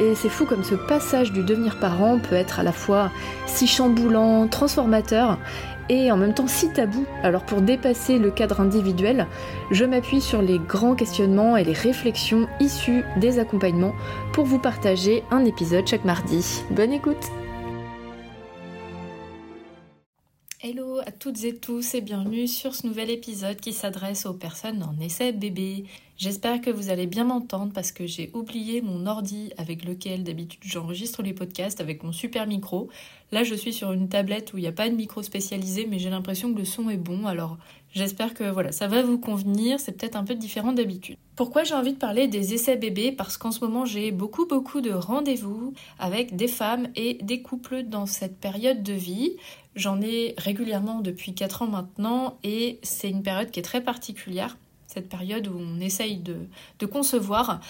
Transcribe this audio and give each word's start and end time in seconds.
Et 0.00 0.14
c'est 0.14 0.30
fou 0.30 0.46
comme 0.46 0.64
ce 0.64 0.74
passage 0.74 1.30
du 1.30 1.42
devenir 1.42 1.78
parent 1.78 2.18
peut 2.18 2.34
être 2.34 2.58
à 2.58 2.62
la 2.62 2.72
fois 2.72 3.10
si 3.46 3.66
chamboulant, 3.66 4.48
transformateur 4.48 5.38
et 5.90 6.10
en 6.10 6.16
même 6.16 6.32
temps 6.32 6.46
si 6.46 6.72
tabou. 6.72 7.04
Alors 7.22 7.42
pour 7.42 7.60
dépasser 7.60 8.18
le 8.18 8.30
cadre 8.30 8.60
individuel, 8.60 9.26
je 9.70 9.84
m'appuie 9.84 10.22
sur 10.22 10.40
les 10.40 10.58
grands 10.58 10.94
questionnements 10.94 11.58
et 11.58 11.64
les 11.64 11.74
réflexions 11.74 12.48
issues 12.60 13.04
des 13.18 13.38
accompagnements 13.38 13.94
pour 14.32 14.46
vous 14.46 14.58
partager 14.58 15.22
un 15.30 15.44
épisode 15.44 15.86
chaque 15.86 16.06
mardi. 16.06 16.62
Bonne 16.70 16.92
écoute 16.92 17.30
à 21.06 21.12
toutes 21.12 21.44
et 21.44 21.56
tous 21.56 21.94
et 21.94 22.00
bienvenue 22.00 22.46
sur 22.46 22.74
ce 22.74 22.86
nouvel 22.86 23.10
épisode 23.10 23.56
qui 23.56 23.72
s'adresse 23.72 24.26
aux 24.26 24.34
personnes 24.34 24.82
en 24.82 24.98
essai 25.00 25.32
bébé. 25.32 25.84
J'espère 26.18 26.60
que 26.60 26.68
vous 26.68 26.90
allez 26.90 27.06
bien 27.06 27.24
m'entendre 27.24 27.72
parce 27.72 27.92
que 27.92 28.06
j'ai 28.06 28.30
oublié 28.34 28.82
mon 28.82 29.06
ordi 29.06 29.52
avec 29.56 29.86
lequel 29.86 30.22
d'habitude 30.22 30.60
j'enregistre 30.62 31.22
les 31.22 31.32
podcasts 31.32 31.80
avec 31.80 32.02
mon 32.02 32.12
super 32.12 32.46
micro. 32.46 32.90
Là 33.32 33.42
je 33.42 33.54
suis 33.54 33.72
sur 33.72 33.92
une 33.92 34.10
tablette 34.10 34.52
où 34.52 34.58
il 34.58 34.62
n'y 34.62 34.66
a 34.66 34.72
pas 34.72 34.90
de 34.90 34.94
micro 34.94 35.22
spécialisé 35.22 35.86
mais 35.88 35.98
j'ai 35.98 36.10
l'impression 36.10 36.52
que 36.52 36.58
le 36.58 36.66
son 36.66 36.90
est 36.90 36.98
bon 36.98 37.26
alors 37.26 37.56
j'espère 37.94 38.34
que 38.34 38.50
voilà 38.50 38.70
ça 38.70 38.86
va 38.86 39.02
vous 39.02 39.18
convenir, 39.18 39.80
c'est 39.80 39.92
peut-être 39.92 40.16
un 40.16 40.24
peu 40.24 40.34
différent 40.34 40.72
d'habitude. 40.72 41.16
Pourquoi 41.36 41.64
j'ai 41.64 41.74
envie 41.74 41.94
de 41.94 41.98
parler 41.98 42.28
des 42.28 42.52
essais 42.52 42.76
bébés? 42.76 43.12
Parce 43.12 43.38
qu'en 43.38 43.50
ce 43.50 43.60
moment 43.60 43.86
j'ai 43.86 44.10
beaucoup 44.10 44.44
beaucoup 44.44 44.82
de 44.82 44.90
rendez-vous 44.90 45.72
avec 45.98 46.36
des 46.36 46.48
femmes 46.48 46.88
et 46.96 47.14
des 47.22 47.40
couples 47.40 47.84
dans 47.84 48.04
cette 48.04 48.36
période 48.36 48.82
de 48.82 48.92
vie. 48.92 49.36
J'en 49.76 50.00
ai 50.00 50.34
régulièrement 50.36 51.00
depuis 51.00 51.34
4 51.34 51.62
ans 51.62 51.68
maintenant 51.68 52.38
et 52.42 52.78
c'est 52.82 53.08
une 53.08 53.22
période 53.22 53.50
qui 53.50 53.60
est 53.60 53.64
très 53.64 53.82
particulière 53.82 54.56
cette 54.90 55.08
période 55.08 55.46
où 55.46 55.56
on 55.56 55.80
essaye 55.80 56.18
de, 56.18 56.86
concevoir. 56.86 57.60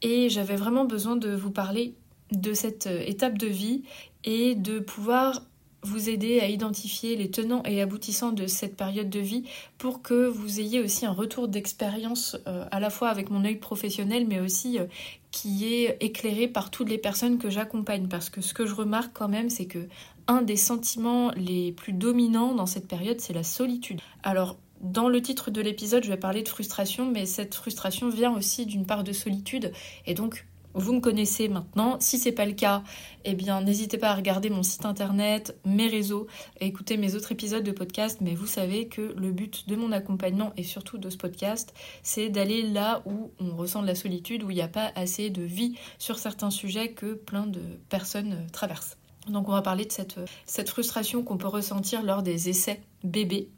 Et 0.00 0.28
j'avais 0.30 0.56
vraiment 0.56 0.84
besoin 0.84 1.16
de 1.16 1.30
vous 1.34 1.50
parler 1.50 1.94
de 2.32 2.54
cette 2.54 2.86
euh, 2.86 3.04
étape 3.06 3.36
de 3.36 3.46
vie 3.46 3.82
et 4.24 4.54
de 4.54 4.78
pouvoir 4.78 5.42
vous 5.82 6.08
aider 6.08 6.40
à 6.40 6.48
identifier 6.48 7.16
les 7.16 7.30
tenants 7.30 7.62
et 7.64 7.80
aboutissants 7.80 8.32
de 8.32 8.46
cette 8.46 8.76
période 8.76 9.10
de 9.10 9.18
vie 9.20 9.44
pour 9.78 10.02
que 10.02 10.26
vous 10.26 10.60
ayez 10.60 10.80
aussi 10.80 11.06
un 11.06 11.12
retour 11.12 11.48
d'expérience 11.48 12.36
euh, 12.46 12.64
à 12.70 12.80
la 12.80 12.90
fois 12.90 13.08
avec 13.08 13.30
mon 13.30 13.44
œil 13.44 13.56
professionnel 13.56 14.26
mais 14.28 14.40
aussi 14.40 14.78
euh, 14.78 14.84
qui 15.30 15.74
est 15.74 15.96
éclairé 16.00 16.46
par 16.46 16.70
toutes 16.70 16.88
les 16.88 16.98
personnes 16.98 17.38
que 17.38 17.50
j'accompagne 17.50 18.06
parce 18.08 18.30
que 18.30 18.40
ce 18.40 18.54
que 18.54 18.66
je 18.66 18.74
remarque 18.74 19.12
quand 19.12 19.28
même 19.28 19.50
c'est 19.50 19.66
que 19.66 19.88
un 20.28 20.42
des 20.42 20.56
sentiments 20.56 21.32
les 21.36 21.72
plus 21.72 21.92
dominants 21.92 22.54
dans 22.54 22.66
cette 22.66 22.86
période 22.86 23.20
c'est 23.20 23.32
la 23.32 23.42
solitude. 23.42 24.00
Alors 24.22 24.56
dans 24.82 25.08
le 25.08 25.22
titre 25.22 25.52
de 25.52 25.60
l'épisode, 25.60 26.02
je 26.02 26.08
vais 26.08 26.16
parler 26.16 26.42
de 26.42 26.48
frustration, 26.48 27.08
mais 27.08 27.24
cette 27.24 27.54
frustration 27.54 28.08
vient 28.08 28.34
aussi 28.34 28.66
d'une 28.66 28.84
part 28.84 29.04
de 29.04 29.12
solitude. 29.12 29.72
Et 30.06 30.14
donc, 30.14 30.44
vous 30.74 30.92
me 30.92 31.00
connaissez 31.00 31.48
maintenant. 31.48 31.98
Si 32.00 32.18
c'est 32.18 32.32
pas 32.32 32.46
le 32.46 32.52
cas, 32.52 32.82
eh 33.24 33.34
bien, 33.34 33.60
n'hésitez 33.60 33.98
pas 33.98 34.10
à 34.10 34.14
regarder 34.14 34.50
mon 34.50 34.62
site 34.62 34.84
internet, 34.84 35.56
mes 35.64 35.88
réseaux, 35.88 36.26
écouter 36.60 36.96
mes 36.96 37.14
autres 37.14 37.32
épisodes 37.32 37.64
de 37.64 37.72
podcast. 37.72 38.18
Mais 38.20 38.34
vous 38.34 38.46
savez 38.46 38.88
que 38.88 39.14
le 39.16 39.32
but 39.32 39.68
de 39.68 39.76
mon 39.76 39.92
accompagnement 39.92 40.52
et 40.56 40.62
surtout 40.62 40.98
de 40.98 41.10
ce 41.10 41.16
podcast, 41.16 41.74
c'est 42.02 42.28
d'aller 42.28 42.62
là 42.62 43.02
où 43.06 43.30
on 43.40 43.56
ressent 43.56 43.82
de 43.82 43.86
la 43.86 43.94
solitude, 43.94 44.42
où 44.42 44.50
il 44.50 44.56
n'y 44.56 44.62
a 44.62 44.68
pas 44.68 44.92
assez 44.94 45.30
de 45.30 45.42
vie 45.42 45.76
sur 45.98 46.18
certains 46.18 46.50
sujets 46.50 46.92
que 46.92 47.14
plein 47.14 47.46
de 47.46 47.60
personnes 47.88 48.46
traversent. 48.52 48.96
Donc 49.28 49.48
on 49.48 49.52
va 49.52 49.62
parler 49.62 49.84
de 49.84 49.92
cette, 49.92 50.18
cette 50.46 50.68
frustration 50.68 51.22
qu'on 51.22 51.36
peut 51.36 51.46
ressentir 51.46 52.02
lors 52.02 52.22
des 52.22 52.48
essais 52.48 52.82
bébés 53.04 53.48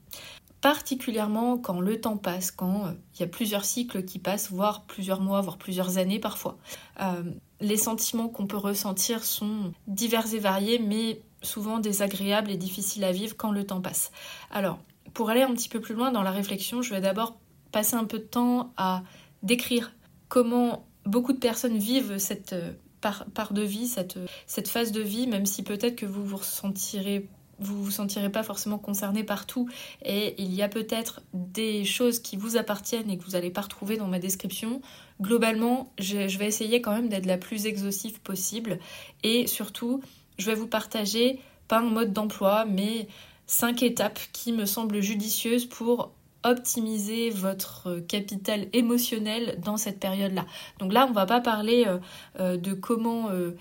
particulièrement 0.64 1.58
quand 1.58 1.78
le 1.78 2.00
temps 2.00 2.16
passe, 2.16 2.50
quand 2.50 2.86
euh, 2.86 2.92
il 3.14 3.20
y 3.20 3.22
a 3.22 3.26
plusieurs 3.26 3.66
cycles 3.66 4.02
qui 4.02 4.18
passent, 4.18 4.50
voire 4.50 4.84
plusieurs 4.86 5.20
mois, 5.20 5.42
voire 5.42 5.58
plusieurs 5.58 5.98
années 5.98 6.18
parfois. 6.18 6.56
Euh, 7.02 7.22
les 7.60 7.76
sentiments 7.76 8.28
qu'on 8.28 8.46
peut 8.46 8.56
ressentir 8.56 9.24
sont 9.24 9.74
divers 9.88 10.32
et 10.32 10.38
variés, 10.38 10.78
mais 10.78 11.20
souvent 11.42 11.80
désagréables 11.80 12.50
et 12.50 12.56
difficiles 12.56 13.04
à 13.04 13.12
vivre 13.12 13.36
quand 13.36 13.52
le 13.52 13.66
temps 13.66 13.82
passe. 13.82 14.10
Alors, 14.50 14.78
pour 15.12 15.28
aller 15.28 15.42
un 15.42 15.52
petit 15.52 15.68
peu 15.68 15.82
plus 15.82 15.94
loin 15.94 16.10
dans 16.12 16.22
la 16.22 16.30
réflexion, 16.30 16.80
je 16.80 16.94
vais 16.94 17.02
d'abord 17.02 17.36
passer 17.70 17.96
un 17.96 18.06
peu 18.06 18.18
de 18.18 18.24
temps 18.24 18.72
à 18.78 19.02
décrire 19.42 19.92
comment 20.30 20.86
beaucoup 21.04 21.34
de 21.34 21.40
personnes 21.40 21.76
vivent 21.76 22.16
cette 22.16 22.54
euh, 22.54 22.72
part, 23.02 23.52
de 23.52 23.60
vie, 23.60 23.86
cette, 23.86 24.18
cette 24.46 24.68
phase 24.68 24.92
de 24.92 25.02
vie, 25.02 25.26
même 25.26 25.44
si 25.44 25.62
peut-être 25.62 25.96
que 25.96 26.06
vous 26.06 26.24
vous 26.24 26.38
ressentirez 26.38 27.28
vous 27.58 27.82
vous 27.82 27.90
sentirez 27.90 28.30
pas 28.30 28.42
forcément 28.42 28.78
concerné 28.78 29.24
partout 29.24 29.68
et 30.04 30.34
il 30.42 30.54
y 30.54 30.62
a 30.62 30.68
peut-être 30.68 31.22
des 31.32 31.84
choses 31.84 32.18
qui 32.18 32.36
vous 32.36 32.56
appartiennent 32.56 33.10
et 33.10 33.18
que 33.18 33.24
vous 33.24 33.32
n'allez 33.32 33.50
pas 33.50 33.62
retrouver 33.62 33.96
dans 33.96 34.08
ma 34.08 34.18
description. 34.18 34.80
Globalement, 35.20 35.92
je, 35.98 36.38
vais 36.38 36.46
essayer 36.46 36.80
quand 36.80 36.92
même 36.92 37.08
d'être 37.08 37.26
la 37.26 37.38
plus 37.38 37.66
exhaustive 37.66 38.20
possible 38.20 38.78
et 39.22 39.46
surtout, 39.46 40.02
je 40.38 40.46
vais 40.46 40.54
vous 40.54 40.66
partager 40.66 41.40
pas 41.68 41.78
un 41.78 41.90
mode 41.90 42.12
d'emploi 42.12 42.64
mais 42.64 43.08
cinq 43.46 43.82
étapes 43.82 44.20
qui 44.32 44.52
me 44.52 44.66
semblent 44.66 45.00
judicieuses 45.00 45.66
pour 45.66 46.12
optimiser 46.44 47.30
votre 47.30 48.00
capital 48.06 48.68
émotionnel 48.72 49.58
dans 49.64 49.76
cette 49.76 49.98
période-là. 49.98 50.44
Donc 50.78 50.92
là, 50.92 51.06
on 51.08 51.12
va 51.12 51.26
pas 51.26 51.40
parler 51.40 51.84
euh, 51.86 51.98
euh, 52.38 52.56
de 52.56 52.74
comment 52.74 53.30
euh, 53.30 53.56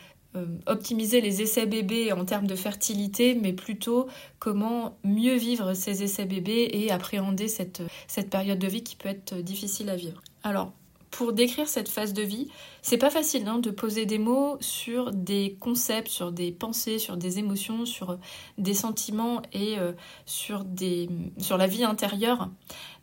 optimiser 0.65 1.21
les 1.21 1.41
essais 1.41 1.65
bébés 1.65 2.11
en 2.11 2.25
termes 2.25 2.47
de 2.47 2.55
fertilité, 2.55 3.35
mais 3.35 3.53
plutôt 3.53 4.07
comment 4.39 4.97
mieux 5.03 5.35
vivre 5.35 5.73
ces 5.73 6.03
essais 6.03 6.25
bébés 6.25 6.69
et 6.71 6.91
appréhender 6.91 7.47
cette, 7.47 7.81
cette 8.07 8.29
période 8.29 8.59
de 8.59 8.67
vie 8.67 8.83
qui 8.83 8.95
peut 8.95 9.09
être 9.09 9.35
difficile 9.35 9.89
à 9.89 9.95
vivre. 9.95 10.21
Alors, 10.43 10.73
pour 11.13 11.31
décrire 11.31 11.67
cette 11.67 11.89
phase 11.89 12.13
de 12.13 12.23
vie, 12.23 12.49
c'est 12.81 12.97
pas 12.97 13.11
facile 13.11 13.47
hein, 13.47 13.59
de 13.59 13.69
poser 13.69 14.07
des 14.07 14.17
mots 14.17 14.57
sur 14.59 15.11
des 15.11 15.55
concepts, 15.59 16.07
sur 16.07 16.31
des 16.31 16.51
pensées, 16.51 16.97
sur 16.97 17.17
des 17.17 17.37
émotions, 17.37 17.85
sur 17.85 18.17
des 18.57 18.73
sentiments 18.73 19.43
et 19.53 19.77
euh, 19.77 19.93
sur, 20.25 20.63
des, 20.63 21.09
sur 21.37 21.57
la 21.57 21.67
vie 21.67 21.83
intérieure. 21.83 22.49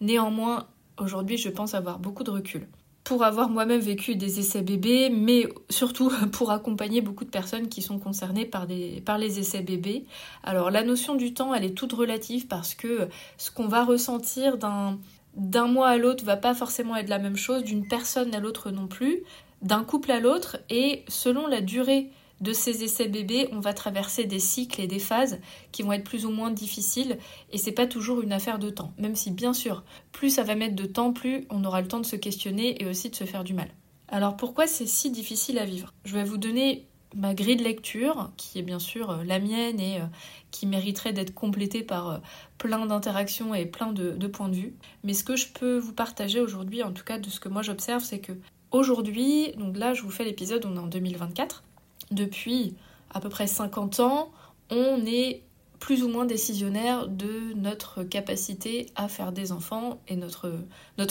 Néanmoins, 0.01 0.67
aujourd'hui, 0.99 1.39
je 1.39 1.49
pense 1.49 1.75
avoir 1.75 2.01
beaucoup 2.01 2.25
de 2.25 2.33
recul 2.33 2.69
pour 3.11 3.25
avoir 3.25 3.51
moi-même 3.51 3.81
vécu 3.81 4.15
des 4.15 4.39
essais 4.39 4.63
bébés, 4.63 5.11
mais 5.11 5.49
surtout 5.69 6.13
pour 6.33 6.53
accompagner 6.53 7.01
beaucoup 7.01 7.25
de 7.25 7.31
personnes 7.31 7.69
qui 7.69 7.83
sont 7.83 7.99
concernées 7.99 8.45
par, 8.45 8.67
les 8.69 9.41
essais 9.41 9.63
bébés. 9.63 10.05
Alors 10.45 10.71
la 10.71 10.85
notion 10.85 11.17
du 11.17 11.35
temps, 11.35 11.53
elle 11.53 11.65
est 11.65 11.75
toute 11.75 11.93
relative 11.93 12.47
parce 12.47 12.77
que 12.77 13.09
ce 13.37 13.51
qu'on 13.51 13.67
va 13.67 13.83
ressentir 13.83 14.59
d'un, 14.59 14.97
d'un 15.35 15.67
mois 15.67 15.89
à 15.89 15.97
l'autre 15.97 16.25
va 16.25 16.37
pas 16.37 16.55
forcément 16.55 16.95
être 16.95 17.09
la 17.09 17.19
même 17.19 17.37
chose, 17.37 17.65
d'une 17.65 17.89
personne 17.89 18.33
à 18.33 18.39
l'autre 18.39 18.71
non 18.71 18.87
plus, 18.87 19.25
d'un 19.61 19.83
couple 19.83 20.13
à 20.13 20.21
l'autre, 20.21 20.59
et 20.71 21.03
selon 21.09 21.49
la 21.49 21.63
durée 21.63 22.13
de 22.41 22.53
ces 22.53 22.85
essais 22.85 23.09
bébés, 23.09 23.49
on 23.53 23.61
va 23.61 23.75
traverser 23.75 24.25
des 24.25 24.39
cycles 24.39 24.81
et 24.81 24.87
des 24.87 24.99
phases 24.99 25.41
qui 25.73 25.83
vont 25.83 25.93
être 25.93 26.05
plus 26.05 26.27
ou 26.27 26.31
moins 26.31 26.51
difficiles 26.51 27.19
et 27.51 27.59
c'est 27.59 27.73
pas 27.73 27.87
toujours 27.87 28.23
une 28.23 28.33
affaire 28.33 28.59
de 28.59 28.71
temps. 28.71 28.93
Même 28.99 29.17
si 29.17 29.31
bien 29.31 29.53
sûr, 29.53 29.85
plus 30.13 30.31
ça 30.31 30.43
va 30.43 30.55
mettre 30.55 30.77
de 30.77 30.87
temps, 30.87 31.13
plus 31.13 31.47
on 31.51 31.65
aura 31.65 31.81
le 31.81 31.89
temps 31.89 32.01
de 32.01 32.07
se 32.07 32.17
questionner 32.17 32.83
et 32.83 32.87
aussi 32.87 33.11
de 33.11 33.15
se 33.15 33.25
faire 33.25 33.45
du 33.45 33.55
mal. 33.55 33.69
Alors 34.09 34.37
pourquoi 34.37 34.67
c'est 34.67 34.87
si 34.87 35.11
difficile 35.11 35.59
à 35.59 35.65
vivre? 35.65 35.93
Je 36.05 36.15
vais 36.15 36.25
vous 36.25 36.39
donner 36.39 36.87
ma 37.15 37.35
grille 37.35 37.57
de 37.57 37.65
lecture, 37.65 38.31
qui 38.37 38.59
est 38.59 38.63
bien 38.63 38.79
sûr 38.79 39.11
euh, 39.11 39.25
la 39.25 39.39
mienne 39.39 39.81
et 39.81 39.99
euh, 39.99 40.05
qui 40.51 40.67
mériterait 40.67 41.13
d'être 41.13 41.35
complétée 41.35 41.83
par 41.83 42.11
euh, 42.11 42.19
plein 42.59 42.87
d'interactions 42.87 43.55
et 43.55 43.67
plein 43.67 43.93
de, 43.93 44.13
de, 44.13 44.27
points 44.27 44.49
de 44.49 44.55
vue. 44.55 44.75
Mais 45.03 45.13
ce 45.13 45.25
que 45.25 45.37
je 45.37 45.49
peux 45.49 45.79
vous 45.79 45.93
partager 45.93 46.41
aujourd'hui, 46.41 46.83
en 46.83 46.93
tout 46.93 47.05
cas 47.05 47.19
de 47.19 47.29
ce 47.29 47.41
que 47.41 47.49
moi 47.49 47.63
j'observe, 47.63 48.05
c'est 48.05 48.21
que 48.21 48.33
aujourd'hui, 48.71 49.53
donc 49.57 49.77
là 49.77 49.95
je 49.95 50.03
vous 50.03 50.11
fais 50.11 50.25
l'épisode, 50.25 50.65
on 50.67 50.77
est 50.77 50.81
en 50.81 50.87
2024, 50.87 51.65
depuis 52.11 52.75
à 53.13 53.21
peu 53.21 53.29
près 53.29 53.47
50 53.47 54.01
ans, 54.01 54.31
on 54.71 55.05
est 55.07 55.43
plus 55.81 56.03
ou 56.05 56.09
moins 56.09 56.27
décisionnaire 56.27 57.09
de 57.09 57.55
notre 57.55 58.05
capacité 58.05 58.87
à 58.95 59.09
faire 59.09 59.33
des 59.33 59.51
enfants 59.51 59.99
et 60.09 60.15
notre, 60.15 60.53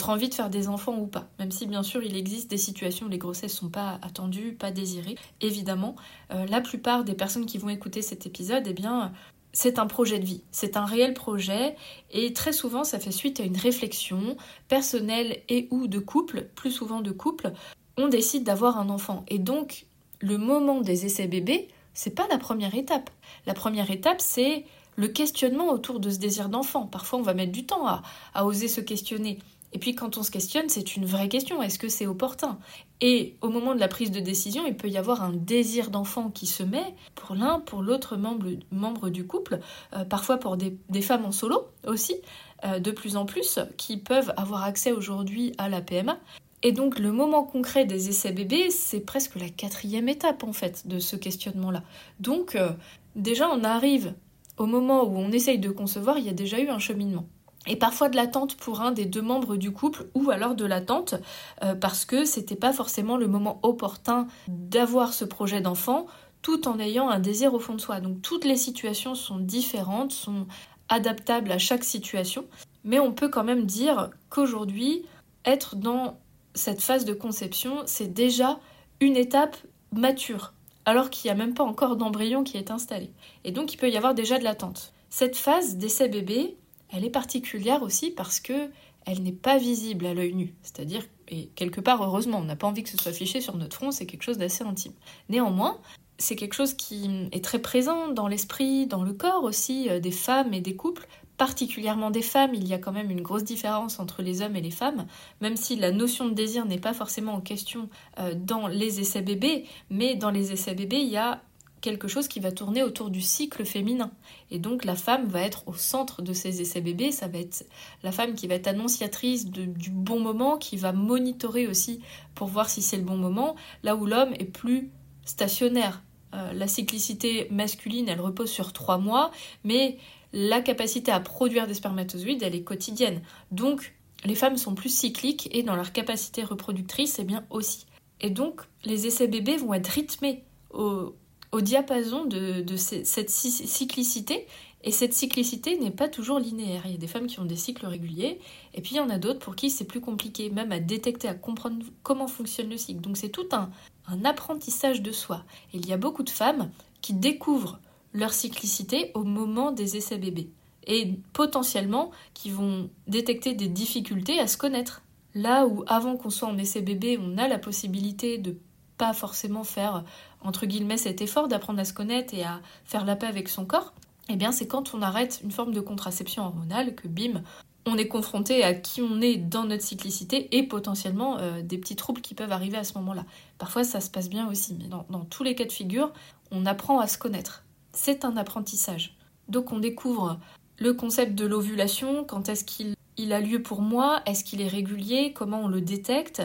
envie 0.08 0.28
de 0.28 0.34
faire 0.34 0.48
des 0.48 0.68
enfants 0.68 0.96
ou 0.96 1.06
pas. 1.06 1.28
Même 1.40 1.50
si 1.50 1.66
bien 1.66 1.82
sûr 1.82 2.02
il 2.04 2.16
existe 2.16 2.48
des 2.48 2.56
situations 2.56 3.06
où 3.06 3.08
les 3.08 3.18
grossesses 3.18 3.54
sont 3.54 3.68
pas 3.68 3.98
attendues, 4.00 4.52
pas 4.52 4.70
désirées, 4.70 5.16
évidemment, 5.40 5.96
euh, 6.32 6.46
la 6.46 6.60
plupart 6.60 7.04
des 7.04 7.14
personnes 7.14 7.46
qui 7.46 7.58
vont 7.58 7.68
écouter 7.68 8.00
cet 8.00 8.26
épisode, 8.26 8.62
eh 8.66 8.72
bien, 8.72 9.12
c'est 9.52 9.80
un 9.80 9.86
projet 9.88 10.20
de 10.20 10.24
vie, 10.24 10.42
c'est 10.52 10.76
un 10.76 10.84
réel 10.84 11.14
projet 11.14 11.74
et 12.12 12.32
très 12.32 12.52
souvent 12.52 12.84
ça 12.84 13.00
fait 13.00 13.10
suite 13.10 13.40
à 13.40 13.42
une 13.42 13.56
réflexion 13.56 14.36
personnelle 14.68 15.42
et 15.48 15.66
ou 15.72 15.88
de 15.88 15.98
couple, 15.98 16.48
plus 16.54 16.70
souvent 16.70 17.00
de 17.00 17.10
couple, 17.10 17.52
on 17.96 18.06
décide 18.06 18.44
d'avoir 18.44 18.78
un 18.78 18.88
enfant. 18.88 19.24
Et 19.26 19.40
donc 19.40 19.86
le 20.20 20.38
moment 20.38 20.80
des 20.80 21.06
essais 21.06 21.26
bébés 21.26 21.68
c'est 21.94 22.14
pas 22.14 22.26
la 22.28 22.38
première 22.38 22.74
étape. 22.74 23.10
La 23.46 23.54
première 23.54 23.90
étape, 23.90 24.20
c'est 24.20 24.64
le 24.96 25.08
questionnement 25.08 25.68
autour 25.68 26.00
de 26.00 26.10
ce 26.10 26.18
désir 26.18 26.48
d'enfant. 26.48 26.86
Parfois, 26.86 27.18
on 27.18 27.22
va 27.22 27.34
mettre 27.34 27.52
du 27.52 27.66
temps 27.66 27.86
à, 27.86 28.44
oser 28.44 28.68
se 28.68 28.80
questionner. 28.80 29.38
Et 29.72 29.78
puis 29.78 29.94
quand 29.94 30.18
on 30.18 30.24
se 30.24 30.32
questionne, 30.32 30.68
c'est 30.68 30.96
une 30.96 31.04
vraie 31.04 31.28
question, 31.28 31.62
est-ce 31.62 31.78
que 31.78 31.88
c'est 31.88 32.06
opportun? 32.06 32.58
Et 33.00 33.36
au 33.40 33.50
moment 33.50 33.74
de 33.74 33.80
la 33.80 33.86
prise 33.86 34.10
de 34.10 34.18
décision, 34.18 34.66
il 34.66 34.76
peut 34.76 34.88
y 34.88 34.98
avoir 34.98 35.22
un 35.22 35.32
désir 35.32 35.90
d'enfant 35.90 36.28
qui 36.28 36.46
se 36.46 36.64
met 36.64 36.94
pour 37.14 37.36
l'un, 37.36 37.60
pour 37.60 37.82
l'autre 37.82 38.16
membre, 38.16 38.48
membre, 38.72 39.10
du 39.10 39.26
couple, 39.28 39.60
euh, 39.94 40.04
parfois 40.04 40.38
pour 40.38 40.56
des, 40.56 41.02
femmes 41.02 41.24
en 41.24 41.30
solo 41.30 41.68
aussi, 41.86 42.16
euh, 42.64 42.80
de 42.80 42.90
plus 42.90 43.16
en 43.16 43.26
plus, 43.26 43.60
qui 43.76 43.96
peuvent 43.96 44.34
avoir 44.36 44.64
accès 44.64 44.90
aujourd'hui 44.90 45.52
à 45.56 45.68
la 45.68 45.80
PMA. 45.80 46.18
Et 46.62 46.72
donc 46.72 46.98
le 46.98 47.12
moment 47.12 47.44
concret 47.44 47.84
des 47.86 48.08
essais 48.10 48.32
bébés, 48.32 48.70
c'est 48.70 49.00
presque 49.00 49.36
la 49.36 49.48
quatrième 49.48 50.08
étape 50.08 50.44
en 50.44 50.52
fait 50.52 50.86
de 50.86 50.98
ce 50.98 51.16
questionnement-là. 51.16 51.82
Donc 52.18 52.54
euh, 52.54 52.70
déjà 53.16 53.48
on 53.50 53.64
arrive 53.64 54.14
au 54.58 54.66
moment 54.66 55.04
où 55.04 55.16
on 55.16 55.32
essaye 55.32 55.58
de 55.58 55.70
concevoir, 55.70 56.18
il 56.18 56.26
y 56.26 56.28
a 56.28 56.34
déjà 56.34 56.60
eu 56.60 56.68
un 56.68 56.78
cheminement 56.78 57.26
et 57.66 57.76
parfois 57.76 58.08
de 58.08 58.16
l'attente 58.16 58.56
pour 58.56 58.80
un 58.80 58.90
des 58.90 59.04
deux 59.04 59.22
membres 59.22 59.56
du 59.56 59.70
couple 59.70 60.08
ou 60.14 60.30
alors 60.30 60.54
de 60.54 60.64
l'attente 60.64 61.14
euh, 61.62 61.74
parce 61.74 62.04
que 62.04 62.24
c'était 62.24 62.56
pas 62.56 62.72
forcément 62.72 63.16
le 63.16 63.28
moment 63.28 63.58
opportun 63.62 64.26
d'avoir 64.48 65.12
ce 65.12 65.24
projet 65.24 65.60
d'enfant 65.60 66.06
tout 66.42 66.68
en 66.68 66.78
ayant 66.78 67.10
un 67.10 67.20
désir 67.20 67.52
au 67.52 67.58
fond 67.58 67.74
de 67.74 67.80
soi. 67.80 68.00
Donc 68.00 68.22
toutes 68.22 68.46
les 68.46 68.56
situations 68.56 69.14
sont 69.14 69.38
différentes, 69.38 70.12
sont 70.12 70.46
adaptables 70.88 71.52
à 71.52 71.58
chaque 71.58 71.84
situation, 71.84 72.46
mais 72.82 72.98
on 72.98 73.12
peut 73.12 73.28
quand 73.28 73.44
même 73.44 73.66
dire 73.66 74.10
qu'aujourd'hui 74.30 75.04
être 75.44 75.76
dans 75.76 76.18
cette 76.54 76.80
phase 76.80 77.04
de 77.04 77.12
conception, 77.12 77.82
c'est 77.86 78.12
déjà 78.12 78.58
une 79.00 79.16
étape 79.16 79.56
mature 79.92 80.52
alors 80.84 81.10
qu'il 81.10 81.28
n'y 81.28 81.32
a 81.32 81.44
même 81.44 81.54
pas 81.54 81.64
encore 81.64 81.96
d'embryon 81.96 82.42
qui 82.42 82.56
est 82.56 82.70
installé. 82.70 83.10
Et 83.44 83.52
donc 83.52 83.72
il 83.72 83.76
peut 83.76 83.90
y 83.90 83.96
avoir 83.96 84.14
déjà 84.14 84.38
de 84.38 84.44
l'attente. 84.44 84.92
Cette 85.08 85.36
phase 85.36 85.76
d'essai 85.76 86.08
bébé, 86.08 86.56
elle 86.92 87.04
est 87.04 87.10
particulière 87.10 87.82
aussi 87.82 88.10
parce 88.10 88.40
que 88.40 88.70
elle 89.06 89.22
n'est 89.22 89.32
pas 89.32 89.56
visible 89.56 90.06
à 90.06 90.14
l'œil 90.14 90.34
nu. 90.34 90.54
C'est-à-dire, 90.62 91.02
et 91.28 91.46
quelque 91.54 91.80
part, 91.80 92.02
heureusement, 92.02 92.38
on 92.38 92.44
n'a 92.44 92.56
pas 92.56 92.66
envie 92.66 92.82
que 92.82 92.90
ce 92.90 92.98
soit 92.98 93.12
affiché 93.12 93.40
sur 93.40 93.56
notre 93.56 93.76
front, 93.76 93.92
c'est 93.92 94.04
quelque 94.04 94.22
chose 94.22 94.36
d'assez 94.36 94.62
intime. 94.62 94.92
Néanmoins, 95.30 95.78
c'est 96.18 96.36
quelque 96.36 96.52
chose 96.52 96.74
qui 96.74 97.08
est 97.32 97.42
très 97.42 97.60
présent 97.60 98.08
dans 98.08 98.28
l'esprit, 98.28 98.86
dans 98.86 99.02
le 99.02 99.14
corps 99.14 99.42
aussi 99.42 99.88
euh, 99.88 100.00
des 100.00 100.10
femmes 100.10 100.52
et 100.52 100.60
des 100.60 100.76
couples, 100.76 101.08
particulièrement 101.40 102.10
des 102.10 102.20
femmes. 102.20 102.52
Il 102.52 102.68
y 102.68 102.74
a 102.74 102.78
quand 102.78 102.92
même 102.92 103.10
une 103.10 103.22
grosse 103.22 103.44
différence 103.44 103.98
entre 103.98 104.20
les 104.20 104.42
hommes 104.42 104.56
et 104.56 104.60
les 104.60 104.70
femmes, 104.70 105.06
même 105.40 105.56
si 105.56 105.74
la 105.74 105.90
notion 105.90 106.28
de 106.28 106.34
désir 106.34 106.66
n'est 106.66 106.78
pas 106.78 106.92
forcément 106.92 107.32
en 107.32 107.40
question 107.40 107.88
euh, 108.18 108.34
dans 108.34 108.66
les 108.66 109.00
essais 109.00 109.22
bébés, 109.22 109.64
mais 109.88 110.16
dans 110.16 110.30
les 110.30 110.52
essais 110.52 110.74
bébés, 110.74 110.98
il 110.98 111.08
y 111.08 111.16
a 111.16 111.40
quelque 111.80 112.08
chose 112.08 112.28
qui 112.28 112.40
va 112.40 112.52
tourner 112.52 112.82
autour 112.82 113.08
du 113.08 113.22
cycle 113.22 113.64
féminin. 113.64 114.10
Et 114.50 114.58
donc 114.58 114.84
la 114.84 114.96
femme 114.96 115.28
va 115.28 115.40
être 115.40 115.66
au 115.66 115.72
centre 115.72 116.20
de 116.20 116.34
ces 116.34 116.60
essais 116.60 116.82
bébés, 116.82 117.10
ça 117.10 117.26
va 117.26 117.38
être 117.38 117.64
la 118.02 118.12
femme 118.12 118.34
qui 118.34 118.46
va 118.46 118.56
être 118.56 118.68
annonciatrice 118.68 119.46
du 119.46 119.90
bon 119.90 120.20
moment, 120.20 120.58
qui 120.58 120.76
va 120.76 120.92
monitorer 120.92 121.66
aussi 121.66 122.02
pour 122.34 122.48
voir 122.48 122.68
si 122.68 122.82
c'est 122.82 122.98
le 122.98 123.04
bon 123.04 123.16
moment, 123.16 123.56
là 123.82 123.96
où 123.96 124.04
l'homme 124.04 124.34
est 124.34 124.44
plus 124.44 124.90
stationnaire. 125.24 126.02
Euh, 126.34 126.52
la 126.52 126.68
cyclicité 126.68 127.48
masculine, 127.50 128.10
elle 128.10 128.20
repose 128.20 128.50
sur 128.50 128.74
trois 128.74 128.98
mois, 128.98 129.30
mais 129.64 129.96
la 130.32 130.60
capacité 130.60 131.12
à 131.12 131.20
produire 131.20 131.66
des 131.66 131.74
spermatozoïdes, 131.74 132.42
elle 132.42 132.54
est 132.54 132.62
quotidienne. 132.62 133.20
Donc 133.50 133.94
les 134.24 134.34
femmes 134.34 134.56
sont 134.56 134.74
plus 134.74 134.94
cycliques 134.94 135.48
et 135.52 135.62
dans 135.62 135.76
leur 135.76 135.92
capacité 135.92 136.44
reproductrice, 136.44 137.14
c'est 137.14 137.24
bien 137.24 137.44
aussi. 137.50 137.86
Et 138.20 138.30
donc 138.30 138.62
les 138.84 139.06
essais 139.06 139.28
bébés 139.28 139.56
vont 139.56 139.74
être 139.74 139.88
rythmés 139.88 140.44
au, 140.72 141.14
au 141.52 141.60
diapason 141.60 142.24
de, 142.24 142.64
cette 142.76 143.30
cyclicité. 143.30 144.46
Et 144.82 144.92
cette 144.92 145.12
cyclicité 145.12 145.78
n'est 145.78 145.90
pas 145.90 146.08
toujours 146.08 146.38
linéaire. 146.38 146.82
Il 146.86 146.92
y 146.92 146.94
a 146.94 146.98
des 146.98 147.06
femmes 147.06 147.26
qui 147.26 147.38
ont 147.38 147.44
des 147.44 147.56
cycles 147.56 147.84
réguliers, 147.84 148.40
et 148.72 148.80
puis 148.80 148.92
il 148.94 148.96
y 148.96 149.00
en 149.00 149.10
a 149.10 149.18
d'autres 149.18 149.38
pour 149.38 149.54
qui 149.54 149.68
c'est 149.68 149.84
plus 149.84 150.00
compliqué, 150.00 150.48
même 150.48 150.72
à 150.72 150.80
détecter, 150.80 151.28
à 151.28 151.34
comprendre 151.34 151.84
comment 152.02 152.28
fonctionne 152.28 152.70
le 152.70 152.78
cycle. 152.78 153.02
Donc 153.02 153.18
c'est 153.18 153.28
tout 153.28 153.48
un, 153.52 153.70
un 154.06 154.24
apprentissage 154.24 155.02
de 155.02 155.12
soi. 155.12 155.44
Et 155.74 155.76
il 155.76 155.86
y 155.86 155.92
a 155.92 155.98
beaucoup 155.98 156.22
de 156.22 156.30
femmes 156.30 156.70
qui 157.02 157.12
découvrent 157.12 157.78
leur 158.12 158.32
cyclicité 158.32 159.10
au 159.14 159.24
moment 159.24 159.72
des 159.72 159.96
essais 159.96 160.18
bébés 160.18 160.50
et 160.86 161.18
potentiellement 161.32 162.10
qui 162.34 162.50
vont 162.50 162.90
détecter 163.06 163.54
des 163.54 163.68
difficultés 163.68 164.40
à 164.40 164.46
se 164.46 164.56
connaître. 164.56 165.02
Là 165.34 165.66
où 165.66 165.84
avant 165.86 166.16
qu'on 166.16 166.30
soit 166.30 166.48
en 166.48 166.58
essai 166.58 166.80
bébé, 166.80 167.18
on 167.22 167.38
a 167.38 167.46
la 167.46 167.58
possibilité 167.58 168.38
de 168.38 168.56
pas 168.98 169.12
forcément 169.12 169.64
faire 169.64 170.04
entre 170.42 170.66
guillemets 170.66 170.96
cet 170.96 171.22
effort 171.22 171.48
d'apprendre 171.48 171.80
à 171.80 171.84
se 171.84 171.92
connaître 171.92 172.34
et 172.34 172.42
à 172.42 172.60
faire 172.84 173.04
la 173.04 173.16
paix 173.16 173.26
avec 173.26 173.48
son 173.48 173.64
corps, 173.64 173.94
eh 174.28 174.36
bien 174.36 174.52
c'est 174.52 174.66
quand 174.66 174.94
on 174.94 175.02
arrête 175.02 175.40
une 175.42 175.50
forme 175.50 175.72
de 175.72 175.80
contraception 175.80 176.44
hormonale 176.44 176.94
que 176.94 177.08
bim, 177.08 177.42
on 177.86 177.96
est 177.96 178.08
confronté 178.08 178.62
à 178.62 178.74
qui 178.74 179.00
on 179.02 179.20
est 179.20 179.36
dans 179.36 179.64
notre 179.64 179.82
cyclicité 179.82 180.54
et 180.56 180.62
potentiellement 180.62 181.38
euh, 181.38 181.62
des 181.62 181.78
petits 181.78 181.96
troubles 181.96 182.20
qui 182.20 182.34
peuvent 182.34 182.52
arriver 182.52 182.76
à 182.76 182.84
ce 182.84 182.94
moment-là. 182.98 183.24
Parfois 183.58 183.84
ça 183.84 184.00
se 184.00 184.10
passe 184.10 184.28
bien 184.28 184.48
aussi, 184.48 184.76
mais 184.78 184.86
dans, 184.88 185.24
tous 185.24 185.44
les 185.44 185.54
cas 185.54 185.64
de 185.64 185.72
figure, 185.72 186.12
on 186.50 186.66
apprend 186.66 187.00
à 187.00 187.06
se 187.06 187.18
connaître. 187.18 187.64
C'est 187.92 188.24
un 188.24 188.36
apprentissage. 188.36 189.16
Donc 189.48 189.72
on 189.72 189.78
découvre 189.78 190.38
le 190.78 190.94
concept 190.94 191.34
de 191.34 191.46
l'ovulation, 191.46 192.24
quand 192.24 192.48
est-ce 192.48 192.64
qu'il 192.64 192.94
il 193.16 193.32
a 193.34 193.40
lieu 193.40 193.60
pour 193.60 193.82
moi, 193.82 194.22
est-ce 194.24 194.44
qu'il 194.44 194.62
est 194.62 194.68
régulier, 194.68 195.32
comment 195.34 195.60
on 195.60 195.68
le 195.68 195.82
détecte, 195.82 196.42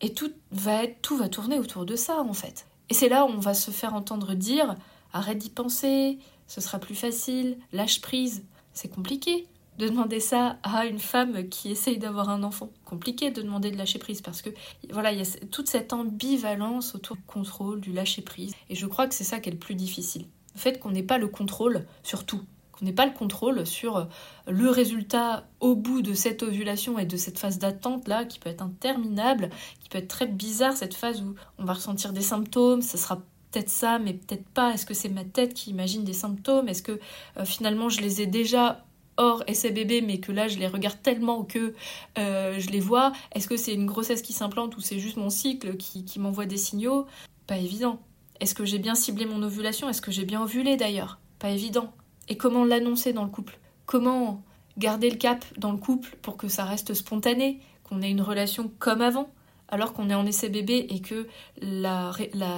et 0.00 0.12
tout 0.12 0.30
va 0.50 0.86
tout 0.86 1.16
va 1.16 1.28
tourner 1.28 1.58
autour 1.58 1.86
de 1.86 1.96
ça 1.96 2.20
en 2.20 2.34
fait. 2.34 2.66
Et 2.90 2.94
c'est 2.94 3.08
là 3.08 3.24
où 3.24 3.28
on 3.28 3.38
va 3.38 3.54
se 3.54 3.70
faire 3.70 3.94
entendre 3.94 4.34
dire 4.34 4.74
arrête 5.12 5.38
d'y 5.38 5.50
penser, 5.50 6.18
ce 6.46 6.60
sera 6.60 6.78
plus 6.78 6.94
facile, 6.94 7.58
lâche 7.72 8.00
prise. 8.00 8.44
C'est 8.72 8.88
compliqué 8.88 9.46
de 9.78 9.88
demander 9.88 10.20
ça 10.20 10.58
à 10.64 10.86
une 10.86 10.98
femme 10.98 11.48
qui 11.48 11.70
essaye 11.70 11.98
d'avoir 11.98 12.28
un 12.30 12.42
enfant. 12.42 12.70
Compliqué 12.84 13.30
de 13.30 13.42
demander 13.42 13.70
de 13.70 13.76
lâcher 13.76 13.98
prise 13.98 14.20
parce 14.20 14.42
que 14.42 14.50
voilà, 14.90 15.12
il 15.12 15.18
y 15.18 15.22
a 15.22 15.46
toute 15.50 15.68
cette 15.68 15.92
ambivalence 15.92 16.94
autour 16.94 17.16
du 17.16 17.22
contrôle, 17.22 17.80
du 17.80 17.92
lâcher 17.92 18.22
prise. 18.22 18.54
Et 18.70 18.74
je 18.74 18.86
crois 18.86 19.06
que 19.06 19.14
c'est 19.14 19.24
ça 19.24 19.40
qui 19.40 19.48
est 19.48 19.52
le 19.52 19.58
plus 19.58 19.76
difficile. 19.76 20.26
Fait 20.58 20.78
qu'on 20.78 20.90
n'ait 20.90 21.02
pas 21.02 21.18
le 21.18 21.28
contrôle 21.28 21.86
sur 22.02 22.26
tout 22.26 22.42
qu'on 22.78 22.84
n'ait 22.84 22.92
pas 22.92 23.06
le 23.06 23.12
contrôle 23.12 23.66
sur 23.66 23.96
euh, 23.96 24.04
le 24.46 24.70
résultat 24.70 25.48
au 25.60 25.74
bout 25.74 26.02
de 26.02 26.14
cette 26.14 26.42
ovulation 26.42 26.98
et 26.98 27.06
de 27.06 27.16
cette 27.16 27.38
phase 27.38 27.58
d'attente 27.58 28.08
là 28.08 28.24
qui 28.24 28.38
peut 28.38 28.50
être 28.50 28.62
interminable, 28.62 29.50
qui 29.80 29.88
peut 29.88 29.98
être 29.98 30.08
très 30.08 30.26
bizarre 30.26 30.76
cette 30.76 30.94
phase 30.94 31.22
où 31.22 31.34
on 31.58 31.64
va 31.64 31.72
ressentir 31.74 32.12
des 32.12 32.20
symptômes, 32.20 32.82
ça 32.82 32.98
sera 32.98 33.16
peut-être 33.50 33.68
ça 33.68 33.98
mais 33.98 34.14
peut-être 34.14 34.48
pas, 34.50 34.72
est-ce 34.72 34.86
que 34.86 34.94
c'est 34.94 35.08
ma 35.08 35.24
tête 35.24 35.54
qui 35.54 35.70
imagine 35.70 36.04
des 36.04 36.12
symptômes, 36.12 36.68
est-ce 36.68 36.82
que 36.82 37.00
euh, 37.36 37.44
finalement 37.44 37.88
je 37.88 38.00
les 38.00 38.22
ai 38.22 38.26
déjà 38.26 38.84
hors 39.16 39.42
bébé 39.74 40.00
mais 40.00 40.20
que 40.20 40.30
là 40.30 40.46
je 40.46 40.58
les 40.58 40.68
regarde 40.68 41.02
tellement 41.02 41.42
que 41.42 41.74
euh, 42.18 42.58
je 42.58 42.70
les 42.70 42.80
vois, 42.80 43.12
est-ce 43.34 43.48
que 43.48 43.56
c'est 43.56 43.74
une 43.74 43.86
grossesse 43.86 44.22
qui 44.22 44.32
s'implante 44.32 44.76
ou 44.76 44.80
c'est 44.80 45.00
juste 45.00 45.16
mon 45.16 45.30
cycle 45.30 45.76
qui 45.76 46.20
m'envoie 46.20 46.46
des 46.46 46.56
signaux? 46.56 47.06
Pas 47.48 47.56
évident. 47.56 47.98
Est-ce 48.40 48.54
que 48.54 48.64
j'ai 48.64 48.78
bien 48.78 48.94
ciblé 48.94 49.26
mon 49.26 49.42
ovulation? 49.42 49.88
Est-ce 49.88 50.02
que 50.02 50.10
j'ai 50.10 50.24
bien 50.24 50.42
ovulé 50.42 50.76
d'ailleurs? 50.76 51.18
Pas 51.38 51.50
évident. 51.50 51.92
Et 52.28 52.36
comment 52.36 52.64
l'annoncer 52.64 53.12
dans 53.12 53.24
le 53.24 53.30
couple? 53.30 53.58
Comment 53.86 54.42
garder 54.76 55.10
le 55.10 55.16
cap 55.16 55.44
dans 55.56 55.72
le 55.72 55.78
couple 55.78 56.16
pour 56.22 56.36
que 56.36 56.48
ça 56.48 56.64
reste 56.64 56.94
spontané, 56.94 57.60
qu'on 57.82 58.02
ait 58.02 58.10
une 58.10 58.22
relation 58.22 58.70
comme 58.78 59.02
avant, 59.02 59.30
alors 59.68 59.92
qu'on 59.92 60.08
est 60.08 60.14
en 60.14 60.26
essai 60.26 60.48
bébé 60.48 60.86
et 60.90 61.00
que 61.00 61.26
la, 61.60 62.12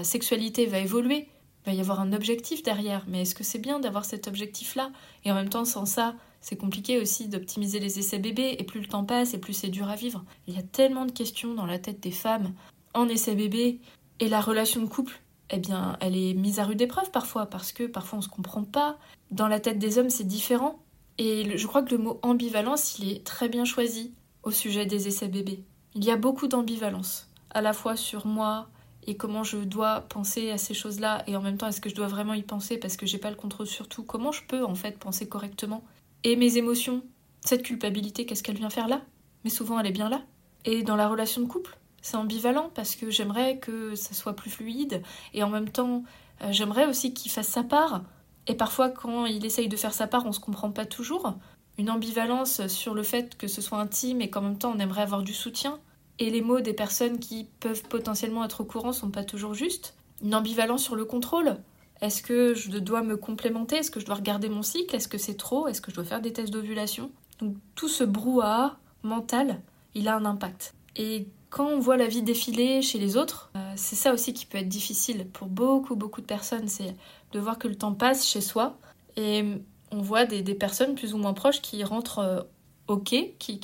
sexualité 0.04 0.66
va 0.66 0.78
évoluer? 0.78 1.28
Il 1.64 1.72
va 1.72 1.72
y 1.72 1.80
avoir 1.80 2.00
un 2.00 2.12
objectif 2.12 2.62
derrière, 2.62 3.04
mais 3.06 3.22
est-ce 3.22 3.34
que 3.34 3.44
c'est 3.44 3.58
bien 3.58 3.80
d'avoir 3.80 4.04
cet 4.04 4.28
objectif-là? 4.28 4.90
Et 5.24 5.30
en 5.30 5.34
même 5.34 5.50
temps, 5.50 5.64
sans 5.64 5.86
ça, 5.86 6.14
c'est 6.40 6.56
compliqué 6.56 6.98
aussi 6.98 7.28
d'optimiser 7.28 7.80
les 7.80 7.98
essais 7.98 8.18
bébés, 8.18 8.56
et 8.58 8.64
plus 8.64 8.80
le 8.80 8.86
temps 8.86 9.04
passe, 9.04 9.34
et 9.34 9.38
plus 9.38 9.52
c'est 9.52 9.68
dur 9.68 9.88
à 9.88 9.96
vivre. 9.96 10.24
Il 10.46 10.54
y 10.54 10.58
a 10.58 10.62
tellement 10.62 11.04
de 11.04 11.12
questions 11.12 11.54
dans 11.54 11.66
la 11.66 11.78
tête 11.78 12.00
des 12.00 12.10
femmes 12.10 12.52
en 12.94 13.08
essai 13.08 13.34
bébé, 13.34 13.78
et 14.20 14.28
la 14.28 14.40
relation 14.40 14.80
de 14.80 14.86
couple, 14.86 15.20
eh 15.50 15.58
bien, 15.58 15.96
elle 16.00 16.16
est 16.16 16.34
mise 16.34 16.58
à 16.58 16.64
rude 16.64 16.80
épreuve 16.80 17.10
parfois, 17.10 17.46
parce 17.46 17.72
que 17.72 17.84
parfois 17.84 18.18
on 18.18 18.22
se 18.22 18.28
comprend 18.28 18.64
pas. 18.64 18.98
Dans 19.30 19.48
la 19.48 19.60
tête 19.60 19.78
des 19.78 19.98
hommes, 19.98 20.10
c'est 20.10 20.24
différent. 20.24 20.78
Et 21.18 21.58
je 21.58 21.66
crois 21.66 21.82
que 21.82 21.94
le 21.94 22.02
mot 22.02 22.18
ambivalence, 22.22 22.98
il 22.98 23.10
est 23.10 23.24
très 23.24 23.48
bien 23.48 23.64
choisi 23.64 24.14
au 24.42 24.50
sujet 24.50 24.86
des 24.86 25.08
essais 25.08 25.28
bébés. 25.28 25.62
Il 25.94 26.04
y 26.04 26.10
a 26.10 26.16
beaucoup 26.16 26.46
d'ambivalence, 26.46 27.28
à 27.50 27.60
la 27.60 27.72
fois 27.72 27.96
sur 27.96 28.26
moi 28.26 28.68
et 29.06 29.16
comment 29.16 29.44
je 29.44 29.56
dois 29.56 30.02
penser 30.02 30.50
à 30.50 30.58
ces 30.58 30.74
choses-là, 30.74 31.24
et 31.26 31.34
en 31.34 31.40
même 31.40 31.56
temps, 31.56 31.66
est-ce 31.66 31.80
que 31.80 31.88
je 31.88 31.94
dois 31.94 32.06
vraiment 32.06 32.34
y 32.34 32.42
penser 32.42 32.76
parce 32.76 32.96
que 32.96 33.06
j'ai 33.06 33.18
pas 33.18 33.30
le 33.30 33.36
contrôle 33.36 33.66
sur 33.66 33.88
tout? 33.88 34.02
Comment 34.02 34.30
je 34.30 34.42
peux 34.44 34.64
en 34.64 34.74
fait 34.74 34.98
penser 34.98 35.26
correctement? 35.26 35.82
Et 36.22 36.36
mes 36.36 36.58
émotions, 36.58 37.02
cette 37.40 37.62
culpabilité, 37.62 38.26
qu'est-ce 38.26 38.42
qu'elle 38.42 38.58
vient 38.58 38.70
faire 38.70 38.88
là? 38.88 39.00
Mais 39.42 39.50
souvent, 39.50 39.80
elle 39.80 39.86
est 39.86 39.92
bien 39.92 40.10
là. 40.10 40.22
Et 40.66 40.82
dans 40.82 40.96
la 40.96 41.08
relation 41.08 41.40
de 41.40 41.46
couple, 41.46 41.78
c'est 42.02 42.16
ambivalent 42.16 42.70
parce 42.74 42.96
que 42.96 43.10
j'aimerais 43.10 43.58
que 43.58 43.94
ça 43.94 44.14
soit 44.14 44.34
plus 44.34 44.50
fluide 44.50 45.02
et 45.34 45.42
en 45.42 45.48
même 45.48 45.68
temps 45.68 46.04
euh, 46.42 46.48
j'aimerais 46.50 46.86
aussi 46.86 47.12
qu'il 47.14 47.30
fasse 47.30 47.48
sa 47.48 47.62
part. 47.62 48.02
Et 48.46 48.54
parfois 48.54 48.90
quand 48.90 49.26
il 49.26 49.44
essaye 49.44 49.68
de 49.68 49.76
faire 49.76 49.94
sa 49.94 50.06
part 50.06 50.26
on 50.26 50.32
se 50.32 50.40
comprend 50.40 50.70
pas 50.70 50.86
toujours. 50.86 51.34
Une 51.78 51.90
ambivalence 51.90 52.66
sur 52.66 52.94
le 52.94 53.02
fait 53.02 53.36
que 53.36 53.48
ce 53.48 53.62
soit 53.62 53.78
intime 53.78 54.20
et 54.20 54.30
qu'en 54.30 54.42
même 54.42 54.58
temps 54.58 54.72
on 54.74 54.78
aimerait 54.78 55.02
avoir 55.02 55.22
du 55.22 55.34
soutien. 55.34 55.78
Et 56.18 56.30
les 56.30 56.42
mots 56.42 56.60
des 56.60 56.74
personnes 56.74 57.18
qui 57.18 57.48
peuvent 57.60 57.82
potentiellement 57.84 58.44
être 58.44 58.60
au 58.60 58.64
courant 58.64 58.92
sont 58.92 59.10
pas 59.10 59.24
toujours 59.24 59.54
justes. 59.54 59.94
Une 60.22 60.34
ambivalence 60.34 60.82
sur 60.82 60.94
le 60.94 61.06
contrôle. 61.06 61.56
Est-ce 62.02 62.22
que 62.22 62.54
je 62.54 62.70
dois 62.78 63.02
me 63.02 63.16
complémenter? 63.16 63.76
Est-ce 63.76 63.90
que 63.90 64.00
je 64.00 64.06
dois 64.06 64.16
regarder 64.16 64.48
mon 64.48 64.62
cycle? 64.62 64.94
Est-ce 64.94 65.08
que 65.08 65.18
c'est 65.18 65.36
trop? 65.36 65.66
Est-ce 65.66 65.80
que 65.80 65.90
je 65.90 65.96
dois 65.96 66.04
faire 66.04 66.20
des 66.20 66.32
tests 66.32 66.52
d'ovulation? 66.52 67.10
Donc 67.38 67.56
tout 67.74 67.88
ce 67.88 68.04
brouhaha 68.04 68.78
mental, 69.02 69.60
il 69.94 70.08
a 70.08 70.16
un 70.16 70.24
impact. 70.24 70.74
Et 70.96 71.26
quand 71.50 71.66
on 71.66 71.80
voit 71.80 71.96
la 71.96 72.06
vie 72.06 72.22
défiler 72.22 72.80
chez 72.80 72.98
les 72.98 73.16
autres, 73.16 73.50
euh, 73.56 73.72
c'est 73.76 73.96
ça 73.96 74.12
aussi 74.12 74.32
qui 74.32 74.46
peut 74.46 74.58
être 74.58 74.68
difficile 74.68 75.28
pour 75.28 75.48
beaucoup, 75.48 75.96
beaucoup 75.96 76.20
de 76.20 76.26
personnes, 76.26 76.68
c'est 76.68 76.94
de 77.32 77.40
voir 77.40 77.58
que 77.58 77.68
le 77.68 77.74
temps 77.74 77.92
passe 77.92 78.26
chez 78.26 78.40
soi 78.40 78.78
et 79.16 79.44
on 79.90 80.00
voit 80.00 80.24
des, 80.24 80.42
personnes 80.54 80.94
plus 80.94 81.12
ou 81.12 81.18
moins 81.18 81.34
proches 81.34 81.60
qui 81.60 81.82
rentrent 81.82 82.20
euh, 82.20 82.40
au 82.86 82.96
quai, 82.96 83.34
qui, 83.38 83.60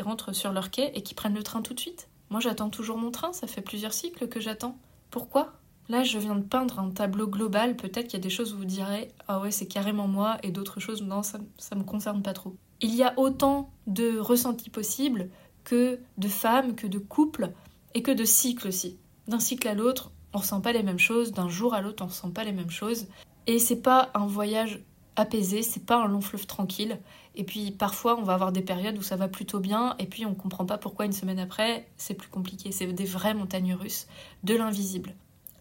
rentrent 0.00 0.32
sur 0.32 0.52
leur 0.52 0.70
quai 0.70 0.92
et 0.94 1.02
qui 1.02 1.14
prennent 1.14 1.34
le 1.34 1.42
train 1.42 1.60
tout 1.60 1.74
de 1.74 1.80
suite. 1.80 2.08
Moi 2.30 2.38
j'attends 2.38 2.70
toujours 2.70 2.98
mon 2.98 3.10
train, 3.10 3.32
ça 3.32 3.48
fait 3.48 3.62
plusieurs 3.62 3.92
cycles 3.92 4.28
que 4.28 4.38
j'attends. 4.38 4.78
Pourquoi? 5.10 5.54
Là, 5.88 6.04
je 6.04 6.18
viens 6.18 6.36
de 6.36 6.44
peindre 6.44 6.78
un 6.78 6.90
tableau 6.90 7.26
global. 7.26 7.74
Peut-être 7.74 8.08
qu'il 8.08 8.12
y 8.12 8.20
a 8.20 8.22
des 8.22 8.30
choses 8.30 8.52
où 8.52 8.58
vous 8.58 8.64
direz 8.64 9.10
Ah 9.26 9.40
ouais, 9.40 9.50
c'est 9.50 9.66
carrément 9.66 10.06
moi, 10.06 10.36
et 10.42 10.50
d'autres 10.50 10.78
choses, 10.78 11.02
non, 11.02 11.22
ça, 11.22 11.40
ça 11.56 11.74
me 11.74 11.82
concerne 11.82 12.22
pas 12.22 12.34
trop. 12.34 12.54
Il 12.80 12.94
y 12.94 13.02
a 13.02 13.14
autant 13.16 13.70
de 13.86 14.18
ressentis 14.18 14.70
possibles 14.70 15.30
que 15.68 16.00
de 16.16 16.28
femmes, 16.28 16.74
que 16.74 16.86
de 16.86 16.98
couples, 16.98 17.52
et 17.92 18.02
que 18.02 18.10
de 18.10 18.24
cycles 18.24 18.68
aussi. 18.68 18.98
D'un 19.26 19.38
cycle 19.38 19.68
à 19.68 19.74
l'autre, 19.74 20.12
on 20.32 20.38
ressent 20.38 20.62
pas 20.62 20.72
les 20.72 20.82
mêmes 20.82 20.98
choses, 20.98 21.32
d'un 21.32 21.48
jour 21.48 21.74
à 21.74 21.82
l'autre, 21.82 22.02
on 22.02 22.06
ressent 22.06 22.30
pas 22.30 22.44
les 22.44 22.52
mêmes 22.52 22.70
choses. 22.70 23.06
Et 23.46 23.58
c'est 23.58 23.82
pas 23.82 24.10
un 24.14 24.26
voyage 24.26 24.82
apaisé, 25.16 25.62
c'est 25.62 25.84
pas 25.84 26.02
un 26.02 26.08
long 26.08 26.22
fleuve 26.22 26.46
tranquille. 26.46 26.98
Et 27.34 27.44
puis 27.44 27.70
parfois, 27.70 28.18
on 28.18 28.22
va 28.22 28.32
avoir 28.32 28.50
des 28.50 28.62
périodes 28.62 28.96
où 28.96 29.02
ça 29.02 29.16
va 29.16 29.28
plutôt 29.28 29.60
bien, 29.60 29.94
et 29.98 30.06
puis 30.06 30.24
on 30.24 30.34
comprend 30.34 30.64
pas 30.64 30.78
pourquoi 30.78 31.04
une 31.04 31.12
semaine 31.12 31.38
après, 31.38 31.86
c'est 31.98 32.14
plus 32.14 32.30
compliqué. 32.30 32.72
C'est 32.72 32.86
des 32.86 33.04
vraies 33.04 33.34
montagnes 33.34 33.74
russes, 33.74 34.06
de 34.44 34.54
l'invisible. 34.54 35.14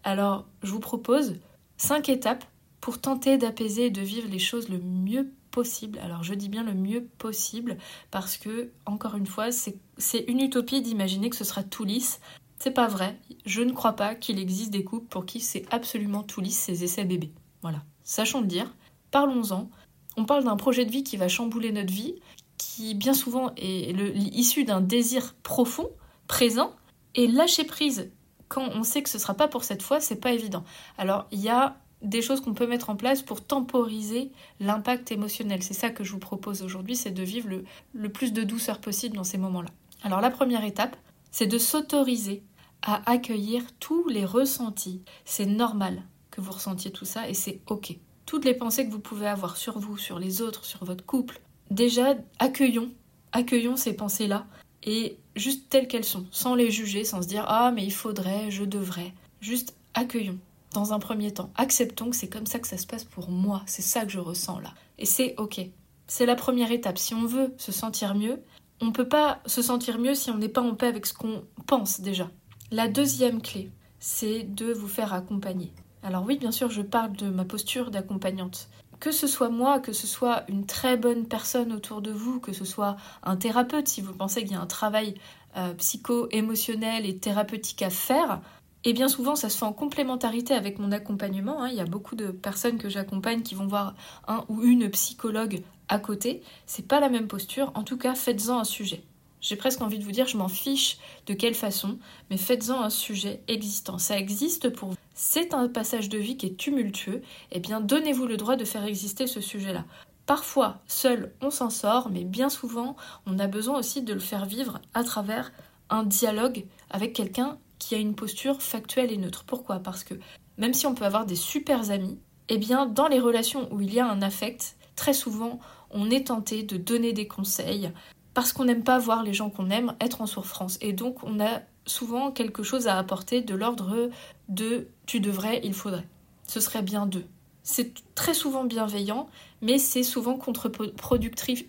Alors, 0.05 0.45
je 0.63 0.71
vous 0.71 0.79
propose 0.79 1.35
cinq 1.75 2.07
étapes 2.07 2.45
pour 2.81 2.99
tenter 3.01 3.37
d'apaiser 3.37 3.87
et 3.87 3.91
de 3.91 4.01
vivre 4.01 4.29
les 4.29 4.39
choses 4.39 4.69
le 4.69 4.79
mieux 4.79 5.31
possible. 5.51 5.99
Alors, 5.99 6.23
je 6.23 6.33
dis 6.33 6.49
bien 6.49 6.63
le 6.63 6.73
mieux 6.73 7.07
possible 7.17 7.77
parce 8.11 8.37
que, 8.37 8.71
encore 8.85 9.15
une 9.15 9.25
fois, 9.25 9.51
c'est 9.51 10.25
une 10.27 10.39
utopie 10.39 10.81
d'imaginer 10.81 11.29
que 11.29 11.35
ce 11.35 11.43
sera 11.43 11.63
tout 11.63 11.83
lisse. 11.83 12.19
C'est 12.59 12.71
pas 12.71 12.87
vrai. 12.87 13.19
Je 13.45 13.61
ne 13.61 13.71
crois 13.71 13.93
pas 13.93 14.15
qu'il 14.15 14.39
existe 14.39 14.71
des 14.71 14.83
couples 14.83 15.07
pour 15.07 15.25
qui 15.25 15.39
c'est 15.39 15.65
absolument 15.71 16.23
tout 16.23 16.41
lisse 16.41 16.57
ces 16.57 16.83
essais 16.83 17.05
bébés. 17.05 17.31
Voilà. 17.61 17.83
Sachons 18.03 18.41
le 18.41 18.47
dire. 18.47 18.73
Parlons-en. 19.11 19.69
On 20.15 20.25
parle 20.25 20.43
d'un 20.43 20.57
projet 20.57 20.85
de 20.85 20.91
vie 20.91 21.03
qui 21.03 21.17
va 21.17 21.27
chambouler 21.27 21.71
notre 21.71 21.93
vie, 21.93 22.15
qui 22.57 22.95
bien 22.95 23.13
souvent 23.13 23.51
est 23.57 23.91
issu 24.15 24.63
d'un 24.63 24.81
désir 24.81 25.35
profond, 25.43 25.89
présent, 26.27 26.75
et 27.15 27.27
lâcher 27.27 27.63
prise 27.63 28.09
quand 28.47 28.69
on 28.73 28.83
sait 28.83 29.03
que 29.03 29.09
ce 29.09 29.19
sera 29.19 29.33
pas 29.33 29.47
pour 29.47 29.63
cette 29.63 29.81
fois, 29.81 29.99
c'est 29.99 30.19
pas 30.19 30.31
évident. 30.31 30.63
Alors, 30.97 31.27
il 31.31 31.39
y 31.39 31.49
a 31.49 31.77
des 32.01 32.21
choses 32.21 32.41
qu'on 32.41 32.53
peut 32.53 32.67
mettre 32.67 32.89
en 32.89 32.95
place 32.95 33.21
pour 33.21 33.43
temporiser 33.43 34.31
l'impact 34.59 35.11
émotionnel. 35.11 35.63
C'est 35.63 35.73
ça 35.73 35.89
que 35.89 36.03
je 36.03 36.11
vous 36.11 36.19
propose 36.19 36.61
aujourd'hui, 36.61 36.95
c'est 36.95 37.11
de 37.11 37.23
vivre 37.23 37.49
le, 37.93 38.09
plus 38.09 38.33
de 38.33 38.43
douceur 38.43 38.79
possible 38.79 39.15
dans 39.15 39.23
ces 39.23 39.37
moments-là. 39.37 39.69
Alors 40.03 40.21
la 40.21 40.29
première 40.29 40.63
étape, 40.63 40.95
c'est 41.31 41.47
de 41.47 41.57
s'autoriser 41.57 42.43
à 42.83 43.09
accueillir 43.09 43.63
tous 43.79 44.07
les 44.07 44.25
ressentis. 44.25 45.01
C'est 45.25 45.45
normal 45.45 46.03
que 46.29 46.41
vous 46.41 46.51
ressentiez 46.51 46.91
tout 46.91 47.05
ça 47.05 47.27
et 47.27 47.33
c'est 47.33 47.61
ok. 47.67 47.97
Toutes 48.25 48.45
les 48.45 48.53
pensées 48.53 48.85
que 48.85 48.91
vous 48.91 48.99
pouvez 48.99 49.27
avoir 49.27 49.57
sur 49.57 49.79
vous, 49.79 49.97
sur 49.97 50.19
les 50.19 50.41
autres, 50.41 50.65
sur 50.65 50.83
votre 50.83 51.05
couple, 51.05 51.41
déjà 51.71 52.15
accueillons, 52.39 52.91
accueillons 53.31 53.77
ces 53.77 53.93
pensées-là 53.93 54.45
et 54.83 55.17
juste 55.35 55.69
telles 55.69 55.87
qu'elles 55.87 56.03
sont, 56.03 56.25
sans 56.31 56.53
les 56.53 56.69
juger, 56.69 57.03
sans 57.03 57.23
se 57.23 57.27
dire 57.27 57.45
ah 57.47 57.71
mais 57.71 57.83
il 57.83 57.93
faudrait, 57.93 58.51
je 58.51 58.63
devrais. 58.63 59.13
Juste 59.41 59.75
accueillons 59.93 60.37
dans 60.77 60.93
un 60.93 60.99
premier 60.99 61.31
temps. 61.31 61.51
Acceptons 61.55 62.11
que 62.11 62.15
c'est 62.15 62.29
comme 62.29 62.45
ça 62.45 62.59
que 62.59 62.67
ça 62.67 62.77
se 62.77 62.85
passe 62.85 63.03
pour 63.03 63.31
moi, 63.31 63.63
c'est 63.65 63.81
ça 63.81 64.05
que 64.05 64.11
je 64.11 64.19
ressens 64.19 64.59
là. 64.59 64.73
Et 64.99 65.05
c'est 65.05 65.33
ok. 65.37 65.59
C'est 66.05 66.25
la 66.25 66.35
première 66.35 66.71
étape. 66.71 66.99
Si 66.99 67.15
on 67.15 67.25
veut 67.25 67.53
se 67.57 67.71
sentir 67.71 68.13
mieux, 68.13 68.43
on 68.79 68.85
ne 68.85 68.91
peut 68.91 69.07
pas 69.07 69.39
se 69.47 69.61
sentir 69.61 69.97
mieux 69.97 70.13
si 70.13 70.29
on 70.29 70.37
n'est 70.37 70.49
pas 70.49 70.61
en 70.61 70.75
paix 70.75 70.87
avec 70.87 71.07
ce 71.07 71.13
qu'on 71.13 71.43
pense 71.65 71.99
déjà. 71.99 72.29
La 72.69 72.87
deuxième 72.87 73.41
clé, 73.41 73.71
c'est 73.99 74.43
de 74.43 74.71
vous 74.71 74.87
faire 74.87 75.13
accompagner. 75.13 75.73
Alors 76.03 76.23
oui, 76.25 76.37
bien 76.37 76.51
sûr, 76.51 76.69
je 76.69 76.83
parle 76.83 77.13
de 77.13 77.27
ma 77.27 77.43
posture 77.43 77.89
d'accompagnante 77.89 78.69
que 78.99 79.11
ce 79.11 79.27
soit 79.27 79.49
moi, 79.49 79.79
que 79.79 79.93
ce 79.93 80.07
soit 80.07 80.43
une 80.47 80.65
très 80.65 80.97
bonne 80.97 81.27
personne 81.27 81.71
autour 81.71 82.01
de 82.01 82.11
vous, 82.11 82.39
que 82.39 82.51
ce 82.51 82.65
soit 82.65 82.95
un 83.21 83.35
thérapeute, 83.35 83.87
si 83.87 84.01
vous 84.01 84.13
pensez 84.13 84.41
qu'il 84.41 84.53
y 84.53 84.55
a 84.55 84.61
un 84.61 84.65
travail 84.65 85.15
euh, 85.55 85.73
psycho-émotionnel 85.75 87.05
et 87.05 87.17
thérapeutique 87.17 87.83
à 87.83 87.91
faire, 87.91 88.41
et 88.87 88.93
bien 88.93 89.09
souvent 89.09 89.35
ça 89.35 89.49
se 89.49 89.57
fait 89.57 89.65
en 89.65 89.73
complémentarité 89.73 90.53
avec 90.53 90.79
mon 90.79 90.93
accompagnement. 90.93 91.61
Hein. 91.61 91.69
Il 91.69 91.75
y 91.75 91.81
a 91.81 91.85
beaucoup 91.85 92.15
de 92.15 92.27
personnes 92.27 92.77
que 92.77 92.87
j'accompagne 92.87 93.41
qui 93.41 93.53
vont 93.53 93.67
voir 93.67 93.95
un 94.29 94.45
ou 94.47 94.63
une 94.63 94.89
psychologue 94.91 95.61
à 95.89 95.99
côté. 95.99 96.41
C'est 96.67 96.87
pas 96.87 97.01
la 97.01 97.09
même 97.09 97.27
posture. 97.27 97.73
En 97.75 97.83
tout 97.83 97.97
cas, 97.97 98.15
faites-en 98.15 98.59
un 98.59 98.63
sujet. 98.63 99.03
J'ai 99.41 99.57
presque 99.57 99.81
envie 99.81 99.99
de 99.99 100.05
vous 100.05 100.11
dire, 100.11 100.29
je 100.29 100.37
m'en 100.37 100.47
fiche 100.47 100.99
de 101.25 101.33
quelle 101.33 101.53
façon, 101.53 101.99
mais 102.29 102.37
faites-en 102.37 102.81
un 102.81 102.89
sujet 102.89 103.41
existant. 103.49 103.97
Ça 103.97 104.17
existe 104.17 104.69
pour 104.69 104.91
vous. 104.91 104.97
C'est 105.13 105.53
un 105.53 105.67
passage 105.67 106.07
de 106.07 106.17
vie 106.17 106.37
qui 106.37 106.45
est 106.45 106.57
tumultueux. 106.57 107.21
Eh 107.51 107.59
bien, 107.59 107.81
donnez-vous 107.81 108.25
le 108.25 108.37
droit 108.37 108.55
de 108.55 108.63
faire 108.63 108.85
exister 108.85 109.27
ce 109.27 109.41
sujet-là. 109.41 109.83
Parfois, 110.25 110.79
seul, 110.87 111.33
on 111.41 111.49
s'en 111.49 111.69
sort, 111.69 112.09
mais 112.09 112.23
bien 112.23 112.47
souvent, 112.47 112.95
on 113.25 113.37
a 113.37 113.47
besoin 113.47 113.79
aussi 113.79 114.01
de 114.01 114.13
le 114.13 114.21
faire 114.21 114.45
vivre 114.45 114.79
à 114.93 115.03
travers 115.03 115.51
un 115.89 116.03
dialogue 116.03 116.65
avec 116.89 117.11
quelqu'un 117.11 117.57
qui 117.79 117.95
a 117.95 117.97
une 117.97 118.15
posture 118.15 118.61
factuelle 118.61 119.11
et 119.11 119.17
neutre. 119.17 119.43
Pourquoi? 119.45 119.79
Parce 119.79 120.03
que 120.03 120.15
même 120.57 120.73
si 120.73 120.87
on 120.87 120.95
peut 120.95 121.05
avoir 121.05 121.25
des 121.25 121.35
super 121.35 121.91
amis, 121.91 122.19
eh 122.49 122.57
bien, 122.57 122.85
dans 122.85 123.07
les 123.07 123.19
relations 123.19 123.67
où 123.71 123.81
il 123.81 123.93
y 123.93 123.99
a 123.99 124.09
un 124.09 124.21
affect, 124.21 124.77
très 124.95 125.13
souvent, 125.13 125.59
on 125.91 126.09
est 126.09 126.27
tenté 126.27 126.63
de 126.63 126.77
donner 126.77 127.13
des 127.13 127.27
conseils, 127.27 127.91
parce 128.33 128.53
qu'on 128.53 128.65
n'aime 128.65 128.83
pas 128.83 128.99
voir 128.99 129.23
les 129.23 129.33
gens 129.33 129.49
qu'on 129.49 129.69
aime 129.69 129.95
être 129.99 130.21
en 130.21 130.27
souffrance. 130.27 130.77
Et 130.81 130.93
donc 130.93 131.23
on 131.23 131.39
a 131.39 131.61
souvent 131.85 132.31
quelque 132.31 132.63
chose 132.63 132.87
à 132.87 132.97
apporter 132.97 133.41
de 133.41 133.55
l'ordre 133.55 134.09
de 134.49 134.89
tu 135.05 135.19
devrais, 135.19 135.61
il 135.63 135.73
faudrait. 135.73 136.07
Ce 136.47 136.59
serait 136.59 136.83
bien 136.83 137.05
d'eux. 137.05 137.25
C'est 137.63 137.93
très 138.15 138.33
souvent 138.33 138.63
bienveillant, 138.63 139.27
mais 139.61 139.77
c'est 139.77 140.03
souvent 140.03 140.37
contre-productif. 140.37 141.65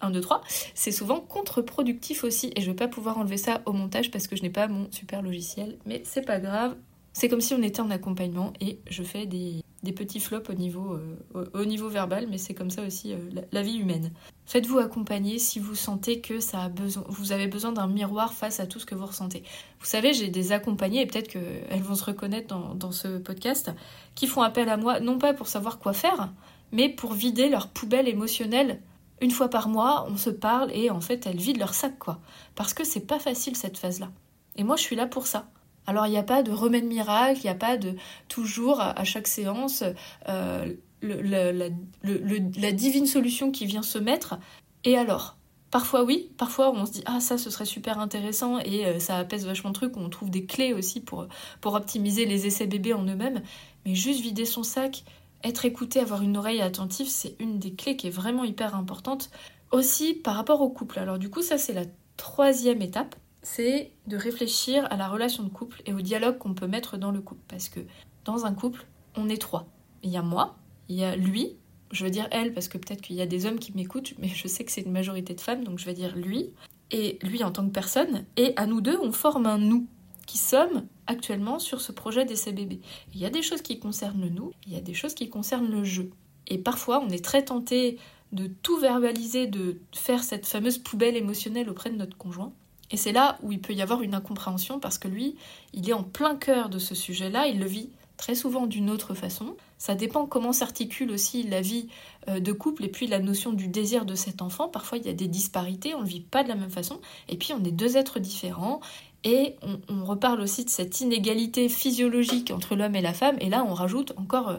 1, 0.00 0.10
2, 0.10 0.20
3, 0.20 0.42
c'est 0.74 0.92
souvent 0.92 1.20
contre-productif 1.20 2.24
aussi, 2.24 2.52
et 2.56 2.60
je 2.60 2.70
vais 2.70 2.76
pas 2.76 2.88
pouvoir 2.88 3.18
enlever 3.18 3.36
ça 3.36 3.62
au 3.66 3.72
montage 3.72 4.10
parce 4.10 4.26
que 4.26 4.36
je 4.36 4.42
n'ai 4.42 4.50
pas 4.50 4.68
mon 4.68 4.90
super 4.90 5.22
logiciel, 5.22 5.78
mais 5.86 6.02
c'est 6.04 6.22
pas 6.22 6.40
grave, 6.40 6.76
c'est 7.12 7.28
comme 7.28 7.40
si 7.40 7.54
on 7.54 7.62
était 7.62 7.80
en 7.80 7.90
accompagnement 7.90 8.52
et 8.60 8.78
je 8.88 9.02
fais 9.02 9.26
des, 9.26 9.62
petits 9.94 10.20
flops 10.20 10.48
au 10.48 10.54
niveau, 10.54 10.94
euh, 11.34 11.44
au, 11.52 11.64
niveau 11.64 11.88
verbal, 11.88 12.26
mais 12.30 12.38
c'est 12.38 12.54
comme 12.54 12.70
ça 12.70 12.82
aussi 12.82 13.12
euh, 13.12 13.18
la, 13.52 13.62
vie 13.62 13.76
humaine. 13.76 14.12
Faites-vous 14.46 14.78
accompagner 14.78 15.38
si 15.38 15.58
vous 15.58 15.74
sentez 15.74 16.20
que 16.20 16.40
ça 16.40 16.62
a 16.62 16.68
besoin, 16.68 17.04
vous 17.08 17.32
avez 17.32 17.48
besoin 17.48 17.72
d'un 17.72 17.86
miroir 17.86 18.32
face 18.32 18.60
à 18.60 18.66
tout 18.66 18.78
ce 18.78 18.86
que 18.86 18.94
vous 18.94 19.06
ressentez. 19.06 19.42
Vous 19.78 19.86
savez, 19.86 20.14
j'ai 20.14 20.28
des 20.28 20.52
accompagnés, 20.52 21.02
et 21.02 21.06
peut-être 21.06 21.28
qu'elles 21.28 21.82
vont 21.82 21.94
se 21.94 22.04
reconnaître 22.04 22.48
dans, 22.48 22.74
dans 22.74 22.92
ce 22.92 23.18
podcast, 23.18 23.70
qui 24.14 24.26
font 24.26 24.42
appel 24.42 24.68
à 24.70 24.78
moi, 24.78 25.00
non 25.00 25.18
pas 25.18 25.34
pour 25.34 25.48
savoir 25.48 25.78
quoi 25.78 25.92
faire, 25.92 26.32
mais 26.72 26.88
pour 26.88 27.12
vider 27.12 27.50
leur 27.50 27.68
poubelle 27.68 28.08
émotionnelle 28.08 28.80
une 29.22 29.30
fois 29.30 29.48
par 29.48 29.68
mois, 29.68 30.06
on 30.10 30.16
se 30.16 30.30
parle 30.30 30.70
et 30.72 30.90
en 30.90 31.00
fait, 31.00 31.26
elles 31.26 31.38
vident 31.38 31.60
leur 31.60 31.74
sac, 31.74 31.98
quoi. 31.98 32.20
Parce 32.56 32.74
que 32.74 32.84
c'est 32.84 33.06
pas 33.06 33.20
facile 33.20 33.56
cette 33.56 33.78
phase-là. 33.78 34.10
Et 34.56 34.64
moi, 34.64 34.76
je 34.76 34.82
suis 34.82 34.96
là 34.96 35.06
pour 35.06 35.26
ça. 35.26 35.48
Alors 35.86 36.06
il 36.06 36.10
n'y 36.10 36.18
a 36.18 36.22
pas 36.22 36.42
de 36.42 36.52
remède 36.52 36.84
miracle, 36.84 37.40
il 37.40 37.44
n'y 37.44 37.50
a 37.50 37.56
pas 37.56 37.76
de 37.76 37.94
toujours 38.28 38.80
à, 38.80 39.02
chaque 39.04 39.26
séance 39.26 39.82
euh, 40.28 40.72
la, 41.02 42.72
divine 42.72 43.06
solution 43.06 43.50
qui 43.50 43.66
vient 43.66 43.82
se 43.82 43.98
mettre. 43.98 44.38
Et 44.84 44.96
alors? 44.96 45.36
Parfois 45.72 46.04
oui, 46.04 46.30
parfois 46.36 46.70
on 46.70 46.84
se 46.84 46.92
dit 46.92 47.02
ah 47.06 47.18
ça 47.18 47.38
ce 47.38 47.48
serait 47.48 47.64
super 47.64 47.98
intéressant 47.98 48.58
et 48.58 48.84
euh, 48.84 48.98
ça 48.98 49.16
apaise 49.16 49.46
vachement 49.46 49.70
le 49.70 49.74
truc, 49.74 49.96
on 49.96 50.10
trouve 50.10 50.28
des 50.28 50.44
clés 50.44 50.74
aussi 50.74 51.00
pour, 51.00 51.26
pour 51.62 51.72
optimiser 51.72 52.26
les 52.26 52.46
essais 52.46 52.66
bébés 52.66 52.92
en 52.92 53.06
eux-mêmes, 53.06 53.40
mais 53.86 53.94
juste 53.94 54.20
vider 54.20 54.44
son 54.44 54.64
sac, 54.64 55.02
être 55.44 55.64
écouté, 55.64 56.00
avoir 56.00 56.22
une 56.22 56.36
oreille 56.36 56.60
attentive, 56.60 57.08
c'est 57.08 57.36
une 57.40 57.58
des 57.58 57.74
clés 57.74 57.96
qui 57.96 58.06
est 58.06 58.10
vraiment 58.10 58.44
hyper 58.44 58.74
importante. 58.74 59.30
Aussi 59.70 60.14
par 60.14 60.36
rapport 60.36 60.60
au 60.60 60.68
couple. 60.68 60.98
Alors 60.98 61.18
du 61.18 61.30
coup 61.30 61.40
ça 61.40 61.56
c'est 61.56 61.72
la 61.72 61.84
troisième 62.16 62.82
étape 62.82 63.16
c'est 63.42 63.90
de 64.06 64.16
réfléchir 64.16 64.86
à 64.90 64.96
la 64.96 65.08
relation 65.08 65.42
de 65.42 65.48
couple 65.48 65.82
et 65.84 65.92
au 65.92 66.00
dialogue 66.00 66.38
qu'on 66.38 66.54
peut 66.54 66.66
mettre 66.66 66.96
dans 66.96 67.10
le 67.10 67.20
couple. 67.20 67.42
Parce 67.48 67.68
que 67.68 67.80
dans 68.24 68.46
un 68.46 68.54
couple, 68.54 68.86
on 69.16 69.28
est 69.28 69.40
trois. 69.40 69.66
Il 70.02 70.10
y 70.10 70.16
a 70.16 70.22
moi, 70.22 70.56
il 70.88 70.96
y 70.96 71.04
a 71.04 71.16
lui, 71.16 71.56
je 71.90 72.04
veux 72.04 72.10
dire 72.10 72.28
elle 72.30 72.54
parce 72.54 72.68
que 72.68 72.78
peut-être 72.78 73.00
qu'il 73.00 73.16
y 73.16 73.22
a 73.22 73.26
des 73.26 73.46
hommes 73.46 73.58
qui 73.58 73.72
m'écoutent, 73.74 74.14
mais 74.18 74.28
je 74.28 74.48
sais 74.48 74.64
que 74.64 74.72
c'est 74.72 74.82
une 74.82 74.92
majorité 74.92 75.34
de 75.34 75.40
femmes, 75.40 75.64
donc 75.64 75.78
je 75.78 75.84
vais 75.84 75.94
dire 75.94 76.16
lui, 76.16 76.50
et 76.90 77.18
lui 77.22 77.42
en 77.42 77.50
tant 77.50 77.66
que 77.66 77.72
personne, 77.72 78.24
et 78.36 78.52
à 78.56 78.66
nous 78.66 78.80
deux, 78.80 78.98
on 79.00 79.12
forme 79.12 79.46
un 79.46 79.58
nous 79.58 79.86
qui 80.26 80.38
sommes 80.38 80.86
actuellement 81.06 81.58
sur 81.58 81.80
ce 81.80 81.92
projet 81.92 82.24
d'essai 82.24 82.52
bébé. 82.52 82.80
Il 83.14 83.20
y 83.20 83.26
a 83.26 83.30
des 83.30 83.42
choses 83.42 83.62
qui 83.62 83.78
concernent 83.78 84.20
le 84.20 84.28
nous, 84.28 84.52
il 84.66 84.72
y 84.72 84.76
a 84.76 84.80
des 84.80 84.94
choses 84.94 85.14
qui 85.14 85.28
concernent 85.28 85.70
le 85.70 85.84
jeu. 85.84 86.10
Et 86.46 86.58
parfois, 86.58 87.00
on 87.00 87.08
est 87.10 87.24
très 87.24 87.44
tenté 87.44 87.98
de 88.32 88.46
tout 88.46 88.78
verbaliser, 88.78 89.46
de 89.46 89.78
faire 89.94 90.24
cette 90.24 90.46
fameuse 90.46 90.78
poubelle 90.78 91.16
émotionnelle 91.16 91.68
auprès 91.68 91.90
de 91.90 91.96
notre 91.96 92.16
conjoint. 92.16 92.52
Et 92.90 92.96
c'est 92.96 93.12
là 93.12 93.38
où 93.42 93.52
il 93.52 93.60
peut 93.60 93.72
y 93.72 93.82
avoir 93.82 94.02
une 94.02 94.14
incompréhension 94.14 94.78
parce 94.78 94.98
que 94.98 95.08
lui, 95.08 95.36
il 95.72 95.88
est 95.88 95.94
en 95.94 96.02
plein 96.02 96.36
cœur 96.36 96.68
de 96.68 96.78
ce 96.78 96.94
sujet-là, 96.94 97.46
il 97.46 97.58
le 97.58 97.66
vit 97.66 97.90
très 98.16 98.34
souvent 98.34 98.66
d'une 98.66 98.90
autre 98.90 99.14
façon. 99.14 99.56
Ça 99.78 99.94
dépend 99.94 100.26
comment 100.26 100.52
s'articule 100.52 101.10
aussi 101.10 101.42
la 101.42 101.60
vie 101.60 101.88
euh, 102.28 102.40
de 102.40 102.52
couple 102.52 102.84
et 102.84 102.88
puis 102.88 103.06
la 103.06 103.18
notion 103.18 103.52
du 103.52 103.68
désir 103.68 104.04
de 104.04 104.14
cet 104.14 104.42
enfant. 104.42 104.68
Parfois, 104.68 104.98
il 104.98 105.06
y 105.06 105.08
a 105.08 105.12
des 105.12 105.28
disparités, 105.28 105.94
on 105.94 106.02
ne 106.02 106.06
vit 106.06 106.20
pas 106.20 106.44
de 106.44 106.48
la 106.48 106.54
même 106.54 106.70
façon. 106.70 107.00
Et 107.28 107.36
puis, 107.36 107.52
on 107.52 107.64
est 107.64 107.72
deux 107.72 107.96
êtres 107.96 108.20
différents. 108.20 108.80
Et 109.24 109.54
on, 109.88 110.04
reparle 110.04 110.40
aussi 110.40 110.64
de 110.64 110.70
cette 110.70 111.00
inégalité 111.00 111.68
physiologique 111.68 112.50
entre 112.50 112.74
l'homme 112.74 112.96
et 112.96 113.00
la 113.00 113.12
femme. 113.12 113.36
Et 113.40 113.48
là, 113.48 113.64
on 113.64 113.72
rajoute 113.72 114.12
encore 114.16 114.50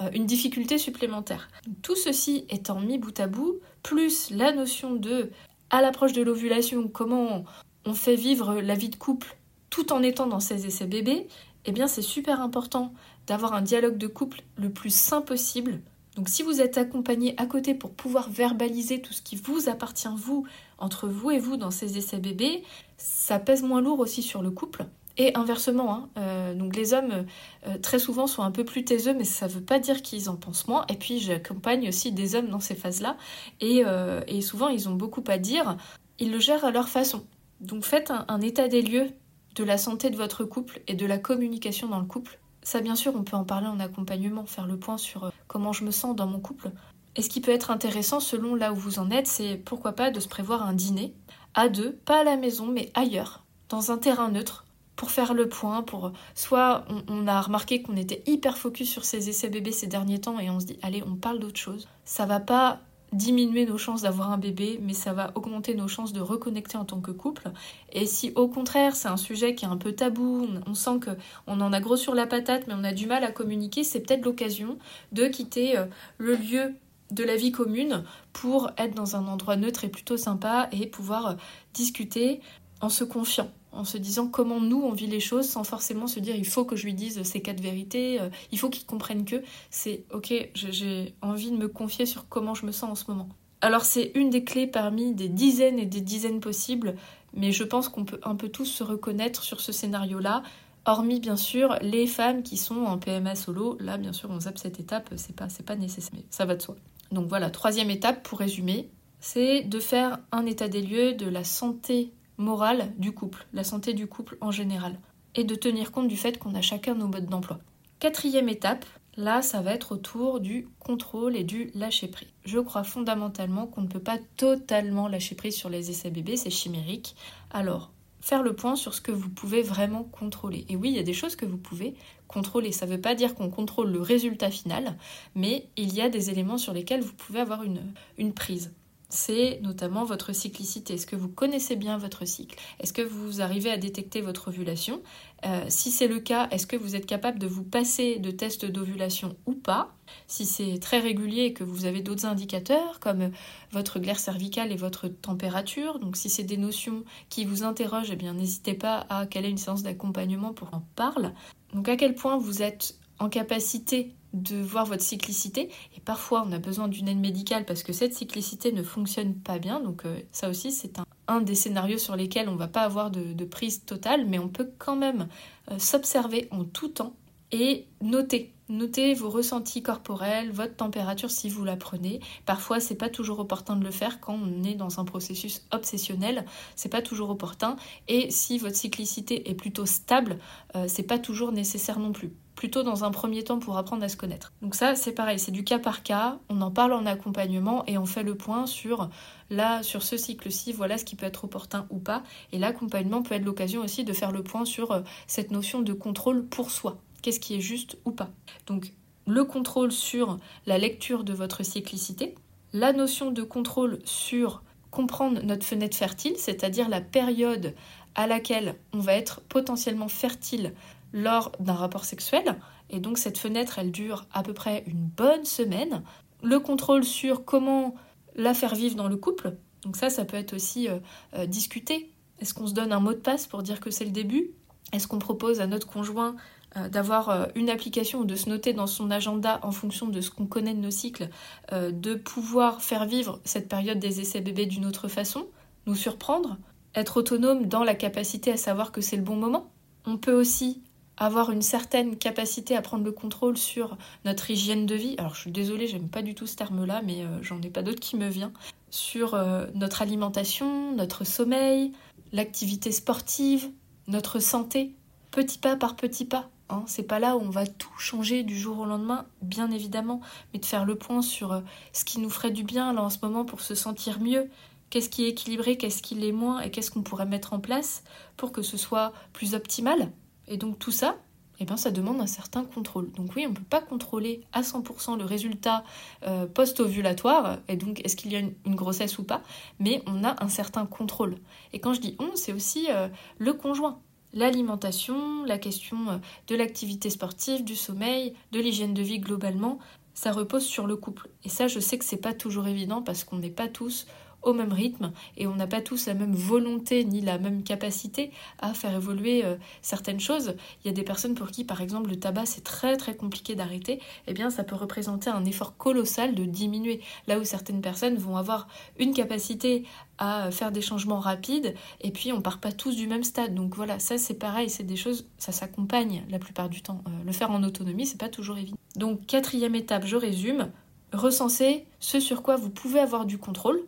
euh, 0.00 0.10
une 0.12 0.26
difficulté 0.26 0.78
supplémentaire. 0.78 1.48
Tout 1.82 1.96
ceci 1.96 2.44
étant 2.48 2.80
mis 2.80 2.98
bout 2.98 3.18
à 3.18 3.26
bout, 3.26 3.58
plus 3.82 4.30
la 4.30 4.52
notion 4.52 4.94
de, 4.94 5.30
à 5.70 5.82
l'approche 5.82 6.12
de 6.12 6.22
l'ovulation, 6.22 6.86
comment 6.86 7.44
on 7.84 7.94
fait 7.94 8.14
vivre 8.14 8.60
la 8.60 8.76
vie 8.76 8.90
de 8.90 8.96
couple 8.96 9.36
tout 9.70 9.92
en 9.92 10.02
étant 10.02 10.26
dans 10.26 10.38
ses 10.38 10.66
essais 10.66 10.86
bébés, 10.86 11.26
eh 11.64 11.72
bien 11.72 11.86
c'est 11.86 12.02
super 12.02 12.40
important 12.40 12.92
d'avoir 13.26 13.54
un 13.54 13.62
dialogue 13.62 13.98
de 13.98 14.06
couple 14.06 14.42
le 14.56 14.70
plus 14.70 14.94
sain 14.94 15.20
possible. 15.20 15.80
Donc 16.16 16.28
si 16.28 16.42
vous 16.42 16.60
êtes 16.60 16.76
accompagné 16.76 17.34
à 17.38 17.46
côté 17.46 17.74
pour 17.74 17.92
pouvoir 17.92 18.28
verbaliser 18.28 19.00
tout 19.00 19.12
ce 19.12 19.22
qui 19.22 19.36
vous 19.36 19.68
appartient, 19.68 20.08
vous, 20.14 20.46
entre 20.78 21.08
vous 21.08 21.30
et 21.30 21.38
vous 21.38 21.56
dans 21.56 21.70
ces 21.70 21.96
essais 21.96 22.18
bébés, 22.18 22.62
ça 22.98 23.38
pèse 23.38 23.62
moins 23.62 23.80
lourd 23.80 24.00
aussi 24.00 24.22
sur 24.22 24.42
le 24.42 24.50
couple. 24.50 24.84
Et 25.18 25.36
inversement, 25.36 25.94
hein, 25.94 26.08
euh, 26.16 26.54
donc 26.54 26.74
les 26.74 26.94
hommes 26.94 27.26
euh, 27.66 27.78
très 27.78 27.98
souvent 27.98 28.26
sont 28.26 28.42
un 28.42 28.50
peu 28.50 28.64
plus 28.64 28.84
taiseux, 28.84 29.12
mais 29.12 29.24
ça 29.24 29.46
ne 29.46 29.52
veut 29.52 29.60
pas 29.60 29.78
dire 29.78 30.00
qu'ils 30.00 30.30
en 30.30 30.36
pensent 30.36 30.68
moins. 30.68 30.86
Et 30.88 30.94
puis 30.94 31.18
j'accompagne 31.18 31.88
aussi 31.88 32.12
des 32.12 32.34
hommes 32.34 32.48
dans 32.48 32.60
ces 32.60 32.74
phases-là, 32.74 33.16
et, 33.60 33.82
euh, 33.86 34.22
et, 34.26 34.40
souvent 34.40 34.68
ils 34.68 34.88
ont 34.88 34.94
beaucoup 34.94 35.24
à 35.28 35.38
dire. 35.38 35.76
Ils 36.18 36.30
le 36.30 36.38
gèrent 36.38 36.64
à 36.64 36.70
leur 36.70 36.88
façon. 36.88 37.26
Donc 37.60 37.84
faites 37.84 38.10
un 38.28 38.40
état 38.40 38.68
des 38.68 38.82
lieux 38.82 39.10
de 39.54 39.64
la 39.64 39.78
santé 39.78 40.10
de 40.10 40.16
votre 40.16 40.44
couple 40.44 40.80
et 40.86 40.94
de 40.94 41.06
la 41.06 41.18
communication 41.18 41.88
dans 41.88 42.00
le 42.00 42.06
couple. 42.06 42.38
Ça, 42.62 42.80
bien 42.80 42.94
sûr, 42.94 43.14
on 43.16 43.24
peut 43.24 43.36
en 43.36 43.44
parler 43.44 43.66
en 43.66 43.80
accompagnement, 43.80 44.46
faire 44.46 44.66
le 44.66 44.78
point 44.78 44.98
sur 44.98 45.24
euh, 45.24 45.30
comment 45.48 45.72
je 45.72 45.84
me 45.84 45.90
sens 45.90 46.14
dans 46.14 46.26
mon 46.26 46.40
couple. 46.40 46.70
Et 47.16 47.22
ce 47.22 47.28
qui 47.28 47.40
peut 47.40 47.50
être 47.50 47.70
intéressant 47.70 48.20
selon 48.20 48.54
là 48.54 48.72
où 48.72 48.76
vous 48.76 48.98
en 48.98 49.10
êtes, 49.10 49.26
c'est 49.26 49.56
pourquoi 49.56 49.92
pas 49.92 50.10
de 50.10 50.20
se 50.20 50.28
prévoir 50.28 50.62
un 50.62 50.72
dîner 50.72 51.14
à 51.54 51.68
deux, 51.68 51.92
pas 52.04 52.20
à 52.20 52.24
la 52.24 52.36
maison, 52.36 52.66
mais 52.66 52.90
ailleurs, 52.94 53.44
dans 53.68 53.90
un 53.90 53.98
terrain 53.98 54.30
neutre, 54.30 54.64
pour 54.96 55.10
faire 55.10 55.34
le 55.34 55.48
point, 55.48 55.82
pour 55.82 56.12
soit 56.34 56.84
on, 56.88 57.02
on 57.08 57.26
a 57.26 57.40
remarqué 57.40 57.82
qu'on 57.82 57.96
était 57.96 58.22
hyper 58.26 58.56
focus 58.56 58.88
sur 58.90 59.04
ces 59.04 59.28
essais 59.28 59.48
bébés 59.48 59.72
ces 59.72 59.86
derniers 59.86 60.20
temps 60.20 60.38
et 60.38 60.48
on 60.48 60.60
se 60.60 60.66
dit 60.66 60.78
allez 60.82 61.02
on 61.04 61.16
parle 61.16 61.38
d'autre 61.40 61.58
chose. 61.58 61.88
Ça 62.04 62.26
va 62.26 62.40
pas 62.40 62.80
diminuer 63.12 63.66
nos 63.66 63.78
chances 63.78 64.02
d'avoir 64.02 64.32
un 64.32 64.38
bébé, 64.38 64.78
mais 64.82 64.94
ça 64.94 65.12
va 65.12 65.32
augmenter 65.34 65.74
nos 65.74 65.88
chances 65.88 66.12
de 66.12 66.20
reconnecter 66.20 66.76
en 66.76 66.84
tant 66.84 67.00
que 67.00 67.10
couple. 67.10 67.50
Et 67.92 68.06
si 68.06 68.32
au 68.34 68.48
contraire 68.48 68.96
c'est 68.96 69.08
un 69.08 69.16
sujet 69.16 69.54
qui 69.54 69.64
est 69.64 69.68
un 69.68 69.76
peu 69.76 69.92
tabou, 69.92 70.48
on 70.66 70.74
sent 70.74 70.98
que 71.00 71.10
on 71.46 71.60
en 71.60 71.72
a 71.72 71.80
gros 71.80 71.96
sur 71.96 72.14
la 72.14 72.26
patate, 72.26 72.66
mais 72.66 72.74
on 72.76 72.84
a 72.84 72.92
du 72.92 73.06
mal 73.06 73.24
à 73.24 73.30
communiquer, 73.30 73.84
c'est 73.84 74.00
peut-être 74.00 74.24
l'occasion 74.24 74.78
de 75.12 75.26
quitter 75.26 75.76
euh, 75.76 75.84
le 76.18 76.34
lieu 76.34 76.74
de 77.10 77.24
la 77.24 77.36
vie 77.36 77.52
commune 77.52 78.04
pour 78.32 78.70
être 78.78 78.94
dans 78.94 79.16
un 79.16 79.26
endroit 79.26 79.56
neutre 79.56 79.84
et 79.84 79.88
plutôt 79.88 80.16
sympa 80.16 80.68
et 80.72 80.86
pouvoir 80.86 81.26
euh, 81.26 81.34
discuter 81.74 82.40
en 82.80 82.88
se 82.88 83.04
confiant 83.04 83.50
en 83.72 83.84
se 83.84 83.96
disant 83.98 84.28
comment 84.28 84.60
nous 84.60 84.80
on 84.82 84.92
vit 84.92 85.06
les 85.06 85.20
choses 85.20 85.48
sans 85.48 85.64
forcément 85.64 86.06
se 86.06 86.20
dire 86.20 86.36
il 86.36 86.46
faut 86.46 86.64
que 86.64 86.76
je 86.76 86.84
lui 86.84 86.94
dise 86.94 87.22
ces 87.22 87.40
quatre 87.40 87.60
vérités, 87.60 88.20
euh, 88.20 88.28
il 88.50 88.58
faut 88.58 88.70
qu'il 88.70 88.86
comprenne 88.86 89.24
que 89.24 89.42
c'est 89.70 90.04
ok, 90.12 90.32
j'ai 90.54 91.14
envie 91.22 91.50
de 91.50 91.56
me 91.56 91.68
confier 91.68 92.06
sur 92.06 92.28
comment 92.28 92.54
je 92.54 92.66
me 92.66 92.72
sens 92.72 92.90
en 92.90 92.94
ce 92.94 93.10
moment. 93.10 93.28
Alors 93.60 93.84
c'est 93.84 94.12
une 94.14 94.30
des 94.30 94.44
clés 94.44 94.66
parmi 94.66 95.14
des 95.14 95.28
dizaines 95.28 95.78
et 95.78 95.86
des 95.86 96.00
dizaines 96.00 96.40
possibles, 96.40 96.96
mais 97.32 97.52
je 97.52 97.64
pense 97.64 97.88
qu'on 97.88 98.04
peut 98.04 98.20
un 98.24 98.34
peu 98.34 98.48
tous 98.48 98.66
se 98.66 98.84
reconnaître 98.84 99.42
sur 99.42 99.60
ce 99.60 99.72
scénario-là, 99.72 100.42
hormis 100.84 101.20
bien 101.20 101.36
sûr 101.36 101.76
les 101.80 102.06
femmes 102.06 102.42
qui 102.42 102.56
sont 102.56 102.84
en 102.84 102.98
PMA 102.98 103.34
solo. 103.34 103.76
Là 103.80 103.98
bien 103.98 104.12
sûr 104.12 104.30
on 104.30 104.40
zappe 104.40 104.58
cette 104.58 104.80
étape, 104.80 105.10
c'est 105.16 105.34
pas, 105.34 105.48
pas 105.64 105.76
nécessaire, 105.76 106.12
mais 106.14 106.24
ça 106.30 106.44
va 106.44 106.56
de 106.56 106.62
soi. 106.62 106.76
Donc 107.12 107.28
voilà, 107.28 107.50
troisième 107.50 107.90
étape 107.90 108.22
pour 108.22 108.38
résumer, 108.38 108.90
c'est 109.20 109.62
de 109.62 109.78
faire 109.78 110.18
un 110.32 110.46
état 110.46 110.68
des 110.68 110.82
lieux 110.82 111.12
de 111.12 111.26
la 111.26 111.44
santé 111.44 112.12
morale 112.42 112.92
du 112.98 113.12
couple, 113.12 113.46
la 113.52 113.64
santé 113.64 113.94
du 113.94 114.06
couple 114.06 114.36
en 114.40 114.50
général, 114.50 114.98
et 115.34 115.44
de 115.44 115.54
tenir 115.54 115.92
compte 115.92 116.08
du 116.08 116.16
fait 116.16 116.38
qu'on 116.38 116.54
a 116.54 116.60
chacun 116.60 116.94
nos 116.94 117.06
modes 117.06 117.26
d'emploi. 117.26 117.60
Quatrième 118.00 118.48
étape, 118.48 118.84
là 119.16 119.42
ça 119.42 119.62
va 119.62 119.72
être 119.72 119.92
autour 119.92 120.40
du 120.40 120.68
contrôle 120.78 121.36
et 121.36 121.44
du 121.44 121.70
lâcher 121.74 122.08
prise. 122.08 122.28
Je 122.44 122.58
crois 122.58 122.84
fondamentalement 122.84 123.66
qu'on 123.66 123.82
ne 123.82 123.86
peut 123.86 124.00
pas 124.00 124.18
totalement 124.36 125.08
lâcher 125.08 125.36
prise 125.36 125.56
sur 125.56 125.70
les 125.70 125.90
essais 125.90 126.10
bébés, 126.10 126.36
c'est 126.36 126.50
chimérique. 126.50 127.14
Alors, 127.50 127.92
faire 128.20 128.42
le 128.42 128.54
point 128.54 128.76
sur 128.76 128.94
ce 128.94 129.00
que 129.00 129.12
vous 129.12 129.30
pouvez 129.30 129.62
vraiment 129.62 130.04
contrôler. 130.04 130.64
Et 130.68 130.76
oui, 130.76 130.90
il 130.90 130.96
y 130.96 131.00
a 131.00 131.04
des 131.04 131.12
choses 131.12 131.36
que 131.36 131.46
vous 131.46 131.58
pouvez 131.58 131.94
contrôler. 132.28 132.72
Ça 132.72 132.86
ne 132.86 132.92
veut 132.92 133.00
pas 133.00 133.14
dire 133.14 133.34
qu'on 133.34 133.50
contrôle 133.50 133.90
le 133.90 134.00
résultat 134.00 134.50
final, 134.50 134.96
mais 135.34 135.68
il 135.76 135.94
y 135.94 136.00
a 136.00 136.08
des 136.08 136.30
éléments 136.30 136.58
sur 136.58 136.72
lesquels 136.72 137.02
vous 137.02 137.14
pouvez 137.14 137.40
avoir 137.40 137.62
une, 137.62 137.82
une 138.18 138.32
prise 138.32 138.72
c'est 139.12 139.60
notamment 139.60 140.04
votre 140.04 140.32
cyclicité. 140.34 140.94
Est-ce 140.94 141.06
que 141.06 141.16
vous 141.16 141.28
connaissez 141.28 141.76
bien 141.76 141.98
votre 141.98 142.26
cycle? 142.26 142.58
Est-ce 142.80 142.94
que 142.94 143.02
vous 143.02 143.42
arrivez 143.42 143.70
à 143.70 143.76
détecter 143.76 144.22
votre 144.22 144.48
ovulation? 144.48 145.02
Euh, 145.44 145.66
Si 145.68 145.90
c'est 145.90 146.08
le 146.08 146.18
cas, 146.18 146.48
est-ce 146.50 146.66
que 146.66 146.76
vous 146.76 146.96
êtes 146.96 147.04
capable 147.04 147.38
de 147.38 147.46
vous 147.46 147.62
passer 147.62 148.18
de 148.18 148.30
tests 148.30 148.64
d'ovulation 148.64 149.36
ou 149.44 149.52
pas? 149.52 149.94
Si 150.26 150.46
c'est 150.46 150.78
très 150.78 150.98
régulier 150.98 151.42
et 151.42 151.52
que 151.52 151.62
vous 151.62 151.84
avez 151.84 152.00
d'autres 152.00 152.24
indicateurs 152.24 153.00
comme 153.00 153.30
votre 153.70 153.98
glaire 153.98 154.18
cervicale 154.18 154.72
et 154.72 154.76
votre 154.76 155.08
température, 155.08 155.98
donc 155.98 156.16
si 156.16 156.30
c'est 156.30 156.42
des 156.42 156.56
notions 156.56 157.04
qui 157.28 157.44
vous 157.44 157.64
interrogent, 157.64 158.10
eh 158.10 158.16
bien 158.16 158.32
n'hésitez 158.32 158.74
pas 158.74 159.06
à 159.10 159.26
caler 159.26 159.50
une 159.50 159.58
séance 159.58 159.82
d'accompagnement 159.82 160.54
pour 160.54 160.72
en 160.72 160.82
parler. 160.96 161.28
Donc 161.74 161.88
à 161.88 161.96
quel 161.96 162.14
point 162.14 162.38
vous 162.38 162.62
êtes 162.62 162.96
en 163.18 163.28
capacité 163.28 164.14
de 164.32 164.56
voir 164.56 164.86
votre 164.86 165.02
cyclicité. 165.02 165.70
Et 165.96 166.00
parfois, 166.00 166.44
on 166.46 166.52
a 166.52 166.58
besoin 166.58 166.88
d'une 166.88 167.08
aide 167.08 167.18
médicale 167.18 167.64
parce 167.64 167.82
que 167.82 167.92
cette 167.92 168.14
cyclicité 168.14 168.72
ne 168.72 168.82
fonctionne 168.82 169.34
pas 169.34 169.58
bien. 169.58 169.80
Donc 169.80 170.04
euh, 170.04 170.20
ça 170.32 170.48
aussi, 170.48 170.72
c'est 170.72 170.98
un, 171.28 171.40
des 171.40 171.54
scénarios 171.54 171.98
sur 171.98 172.16
lesquels 172.16 172.48
on 172.48 172.52
ne 172.52 172.58
va 172.58 172.68
pas 172.68 172.82
avoir 172.82 173.10
de, 173.10 173.44
prise 173.44 173.84
totale, 173.84 174.26
mais 174.26 174.38
on 174.38 174.48
peut 174.48 174.70
quand 174.78 174.96
même 174.96 175.28
euh, 175.70 175.78
s'observer 175.78 176.48
en 176.50 176.64
tout 176.64 176.88
temps 176.88 177.14
et 177.50 177.86
noter. 178.00 178.54
Notez 178.68 179.12
vos 179.12 179.28
ressentis 179.28 179.82
corporels, 179.82 180.50
votre 180.50 180.76
température 180.76 181.30
si 181.30 181.50
vous 181.50 181.64
la 181.64 181.76
prenez. 181.76 182.20
Parfois, 182.46 182.80
c'est 182.80 182.94
pas 182.94 183.10
toujours 183.10 183.40
opportun 183.40 183.76
de 183.76 183.84
le 183.84 183.90
faire 183.90 184.18
quand 184.18 184.38
on 184.42 184.62
est 184.62 184.74
dans 184.74 184.98
un 184.98 185.04
processus 185.04 185.66
obsessionnel. 185.72 186.46
C'est 186.74 186.88
pas 186.88 187.02
toujours 187.02 187.28
opportun. 187.28 187.76
Et 188.08 188.30
si 188.30 188.56
votre 188.56 188.76
cyclicité 188.76 189.50
est 189.50 189.54
plutôt 189.54 189.84
stable, 189.84 190.38
euh, 190.74 190.86
c'est 190.88 191.02
pas 191.02 191.18
toujours 191.18 191.52
nécessaire 191.52 191.98
non 191.98 192.12
plus 192.12 192.32
plutôt 192.54 192.82
dans 192.82 193.04
un 193.04 193.10
premier 193.10 193.42
temps 193.42 193.58
pour 193.58 193.76
apprendre 193.76 194.02
à 194.04 194.08
se 194.08 194.16
connaître. 194.16 194.52
Donc 194.62 194.74
ça, 194.74 194.94
c'est 194.94 195.12
pareil, 195.12 195.38
c'est 195.38 195.52
du 195.52 195.64
cas 195.64 195.78
par 195.78 196.02
cas, 196.02 196.38
on 196.48 196.60
en 196.60 196.70
parle 196.70 196.92
en 196.92 197.06
accompagnement 197.06 197.84
et 197.86 197.98
on 197.98 198.06
fait 198.06 198.22
le 198.22 198.36
point 198.36 198.66
sur 198.66 199.08
là, 199.50 199.82
sur 199.82 200.02
ce 200.02 200.16
cycle-ci, 200.16 200.72
voilà 200.72 200.98
ce 200.98 201.04
qui 201.04 201.16
peut 201.16 201.26
être 201.26 201.44
opportun 201.44 201.86
ou 201.90 201.98
pas. 201.98 202.22
Et 202.52 202.58
l'accompagnement 202.58 203.22
peut 203.22 203.34
être 203.34 203.44
l'occasion 203.44 203.82
aussi 203.82 204.04
de 204.04 204.12
faire 204.12 204.32
le 204.32 204.42
point 204.42 204.64
sur 204.64 204.92
euh, 204.92 205.00
cette 205.26 205.50
notion 205.50 205.82
de 205.82 205.92
contrôle 205.92 206.44
pour 206.44 206.70
soi. 206.70 206.98
Qu'est-ce 207.22 207.40
qui 207.40 207.54
est 207.54 207.60
juste 207.60 207.98
ou 208.04 208.10
pas? 208.10 208.30
Donc 208.66 208.92
le 209.26 209.44
contrôle 209.44 209.92
sur 209.92 210.38
la 210.66 210.78
lecture 210.78 211.24
de 211.24 211.32
votre 211.32 211.62
cyclicité, 211.62 212.34
la 212.72 212.92
notion 212.92 213.30
de 213.30 213.42
contrôle 213.42 214.00
sur 214.04 214.62
comprendre 214.90 215.40
notre 215.42 215.64
fenêtre 215.64 215.96
fertile, 215.96 216.34
c'est-à-dire 216.36 216.88
la 216.88 217.00
période 217.00 217.74
à 218.14 218.26
laquelle 218.26 218.76
on 218.92 218.98
va 218.98 219.14
être 219.14 219.40
potentiellement 219.42 220.08
fertile 220.08 220.72
lors 221.12 221.52
d'un 221.60 221.74
rapport 221.74 222.04
sexuel. 222.04 222.56
Et 222.90 223.00
donc 223.00 223.18
cette 223.18 223.38
fenêtre, 223.38 223.78
elle 223.78 223.90
dure 223.90 224.26
à 224.32 224.42
peu 224.42 224.52
près 224.52 224.84
une 224.86 225.06
bonne 225.06 225.44
semaine. 225.44 226.02
Le 226.42 226.58
contrôle 226.60 227.04
sur 227.04 227.44
comment 227.44 227.94
la 228.34 228.54
faire 228.54 228.74
vivre 228.74 228.96
dans 228.96 229.08
le 229.08 229.16
couple. 229.16 229.56
Donc 229.84 229.96
ça, 229.96 230.10
ça 230.10 230.24
peut 230.24 230.36
être 230.36 230.54
aussi 230.54 230.88
euh, 230.88 230.98
euh, 231.34 231.46
discuté. 231.46 232.10
Est-ce 232.40 232.54
qu'on 232.54 232.66
se 232.66 232.74
donne 232.74 232.92
un 232.92 233.00
mot 233.00 233.12
de 233.12 233.18
passe 233.18 233.46
pour 233.46 233.62
dire 233.62 233.80
que 233.80 233.90
c'est 233.90 234.04
le 234.04 234.10
début? 234.10 234.50
Est-ce 234.92 235.06
qu'on 235.06 235.18
propose 235.18 235.60
à 235.60 235.66
notre 235.66 235.86
conjoint 235.86 236.36
euh, 236.76 236.88
d'avoir 236.88 237.48
une 237.54 237.70
application 237.70 238.20
ou 238.20 238.24
de 238.24 238.34
se 238.34 238.48
noter 238.48 238.72
dans 238.72 238.86
son 238.86 239.10
agenda 239.10 239.60
en 239.62 239.70
fonction 239.70 240.08
de 240.08 240.20
ce 240.20 240.30
qu'on 240.30 240.46
connaît 240.46 240.74
de 240.74 240.80
nos 240.80 240.90
cycles, 240.90 241.28
de 241.70 242.14
pouvoir 242.14 242.82
faire 242.82 243.06
vivre 243.06 243.40
cette 243.44 243.68
période 243.68 243.98
des 243.98 244.20
essais 244.20 244.40
bébés 244.40 244.66
d'une 244.66 244.86
autre 244.86 245.08
façon, 245.08 245.46
nous 245.86 245.94
surprendre, 245.94 246.58
être 246.94 247.18
autonome 247.18 247.66
dans 247.66 247.84
la 247.84 247.94
capacité 247.94 248.52
à 248.52 248.56
savoir 248.56 248.92
que 248.92 249.00
c'est 249.00 249.16
le 249.16 249.22
bon 249.22 249.36
moment? 249.36 249.70
On 250.04 250.16
peut 250.16 250.34
aussi 250.34 250.82
avoir 251.16 251.50
une 251.50 251.62
certaine 251.62 252.16
capacité 252.16 252.76
à 252.76 252.82
prendre 252.82 253.04
le 253.04 253.12
contrôle 253.12 253.56
sur 253.56 253.96
notre 254.24 254.50
hygiène 254.50 254.86
de 254.86 254.94
vie. 254.94 255.14
Alors 255.18 255.34
je 255.34 255.40
suis 255.40 255.50
désolée, 255.50 255.86
j'aime 255.86 256.08
pas 256.08 256.22
du 256.22 256.34
tout 256.34 256.46
ce 256.46 256.56
terme-là, 256.56 257.02
mais 257.04 257.22
euh, 257.22 257.42
j'en 257.42 257.60
ai 257.62 257.70
pas 257.70 257.82
d'autre 257.82 258.00
qui 258.00 258.16
me 258.16 258.28
vient. 258.28 258.52
Sur 258.90 259.34
euh, 259.34 259.66
notre 259.74 260.02
alimentation, 260.02 260.94
notre 260.94 261.24
sommeil, 261.24 261.92
l'activité 262.32 262.92
sportive, 262.92 263.70
notre 264.08 264.38
santé, 264.38 264.94
petit 265.30 265.58
pas 265.58 265.76
par 265.76 265.96
petit 265.96 266.24
pas. 266.24 266.50
Hein. 266.70 266.84
C'est 266.86 267.02
pas 267.02 267.18
là 267.18 267.36
où 267.36 267.40
on 267.40 267.50
va 267.50 267.66
tout 267.66 267.96
changer 267.98 268.42
du 268.42 268.58
jour 268.58 268.78
au 268.80 268.84
lendemain, 268.84 269.26
bien 269.42 269.70
évidemment, 269.70 270.20
mais 270.52 270.60
de 270.60 270.66
faire 270.66 270.84
le 270.84 270.96
point 270.96 271.22
sur 271.22 271.52
euh, 271.52 271.60
ce 271.92 272.04
qui 272.04 272.20
nous 272.20 272.30
ferait 272.30 272.50
du 272.50 272.64
bien 272.64 272.92
là 272.92 273.02
en 273.02 273.10
ce 273.10 273.18
moment 273.22 273.44
pour 273.44 273.60
se 273.60 273.74
sentir 273.74 274.20
mieux, 274.20 274.48
qu'est-ce 274.90 275.08
qui 275.08 275.24
est 275.24 275.28
équilibré, 275.28 275.76
qu'est-ce 275.76 276.02
qui 276.02 276.14
l'est 276.14 276.32
moins 276.32 276.60
et 276.60 276.70
qu'est-ce 276.70 276.90
qu'on 276.90 277.02
pourrait 277.02 277.26
mettre 277.26 277.52
en 277.52 277.60
place 277.60 278.02
pour 278.36 278.52
que 278.52 278.62
ce 278.62 278.76
soit 278.76 279.12
plus 279.32 279.54
optimal 279.54 280.10
et 280.48 280.56
donc 280.56 280.78
tout 280.78 280.90
ça, 280.90 281.16
eh 281.60 281.64
bien, 281.64 281.76
ça 281.76 281.90
demande 281.90 282.20
un 282.20 282.26
certain 282.26 282.64
contrôle. 282.64 283.10
Donc 283.12 283.36
oui, 283.36 283.44
on 283.46 283.50
ne 283.50 283.54
peut 283.54 283.62
pas 283.62 283.80
contrôler 283.80 284.42
à 284.52 284.62
100% 284.62 285.18
le 285.18 285.24
résultat 285.24 285.84
euh, 286.26 286.46
post-ovulatoire, 286.46 287.58
et 287.68 287.76
donc 287.76 288.04
est-ce 288.04 288.16
qu'il 288.16 288.32
y 288.32 288.36
a 288.36 288.40
une, 288.40 288.54
grossesse 288.74 289.18
ou 289.18 289.24
pas, 289.24 289.42
mais 289.78 290.02
on 290.06 290.24
a 290.24 290.42
un 290.42 290.48
certain 290.48 290.86
contrôle. 290.86 291.36
Et 291.72 291.78
quand 291.78 291.94
je 291.94 292.00
dis 292.00 292.16
on, 292.18 292.34
c'est 292.34 292.52
aussi 292.52 292.88
euh, 292.90 293.08
le 293.38 293.52
conjoint. 293.52 294.00
L'alimentation, 294.34 295.44
la 295.44 295.58
question 295.58 296.08
euh, 296.08 296.16
de 296.48 296.56
l'activité 296.56 297.10
sportive, 297.10 297.64
du 297.64 297.76
sommeil, 297.76 298.34
de 298.50 298.58
l'hygiène 298.58 298.94
de 298.94 299.02
vie 299.02 299.20
globalement, 299.20 299.78
ça 300.14 300.32
repose 300.32 300.64
sur 300.64 300.86
le 300.86 300.96
couple. 300.96 301.28
Et 301.44 301.48
ça, 301.48 301.68
je 301.68 301.80
sais 301.80 301.98
que 301.98 302.04
c'est 302.04 302.16
pas 302.16 302.34
toujours 302.34 302.66
évident 302.66 303.02
parce 303.02 303.24
qu'on 303.24 303.36
n'est 303.36 303.50
pas 303.50 303.68
tous 303.68 304.06
au 304.42 304.52
même 304.52 304.72
rythme 304.72 305.12
et 305.36 305.46
on 305.46 305.54
n'a 305.54 305.66
pas 305.66 305.80
tous 305.80 306.06
la 306.06 306.14
même 306.14 306.34
volonté 306.34 307.04
ni 307.04 307.20
la 307.20 307.38
même 307.38 307.62
capacité 307.62 308.30
à 308.58 308.74
faire 308.74 308.94
évoluer 308.94 309.44
euh, 309.44 309.56
certaines 309.82 310.20
choses. 310.20 310.54
Il 310.84 310.88
y 310.88 310.90
a 310.90 310.94
des 310.94 311.02
personnes 311.02 311.34
pour 311.34 311.50
qui, 311.50 311.64
par 311.64 311.80
exemple, 311.80 312.10
le 312.10 312.16
tabac 312.16 312.46
c'est 312.46 312.64
très 312.64 312.96
très 312.96 313.14
compliqué 313.14 313.54
d'arrêter. 313.54 314.00
Eh 314.26 314.34
bien, 314.34 314.50
ça 314.50 314.64
peut 314.64 314.76
représenter 314.76 315.30
un 315.30 315.44
effort 315.44 315.76
colossal 315.76 316.34
de 316.34 316.44
diminuer. 316.44 317.00
Là 317.26 317.38
où 317.38 317.44
certaines 317.44 317.80
personnes 317.80 318.16
vont 318.16 318.36
avoir 318.36 318.68
une 318.98 319.14
capacité 319.14 319.84
à 320.18 320.50
faire 320.50 320.72
des 320.72 320.82
changements 320.82 321.18
rapides 321.18 321.74
et 322.00 322.10
puis 322.10 322.32
on 322.32 322.40
part 322.40 322.58
pas 322.58 322.72
tous 322.72 322.96
du 322.96 323.06
même 323.06 323.24
stade. 323.24 323.54
Donc 323.54 323.74
voilà, 323.74 323.98
ça 323.98 324.18
c'est 324.18 324.34
pareil, 324.34 324.70
c'est 324.70 324.84
des 324.84 324.96
choses, 324.96 325.26
ça 325.38 325.52
s'accompagne 325.52 326.24
la 326.30 326.38
plupart 326.38 326.68
du 326.68 326.82
temps. 326.82 327.02
Euh, 327.06 327.10
le 327.24 327.32
faire 327.32 327.50
en 327.50 327.62
autonomie, 327.62 328.06
c'est 328.06 328.20
pas 328.20 328.28
toujours 328.28 328.58
évident. 328.58 328.76
Donc 328.96 329.26
quatrième 329.26 329.74
étape, 329.74 330.06
je 330.06 330.16
résume, 330.16 330.70
recenser 331.12 331.86
ce 332.00 332.20
sur 332.20 332.42
quoi 332.42 332.56
vous 332.56 332.70
pouvez 332.70 333.00
avoir 333.00 333.26
du 333.26 333.38
contrôle 333.38 333.82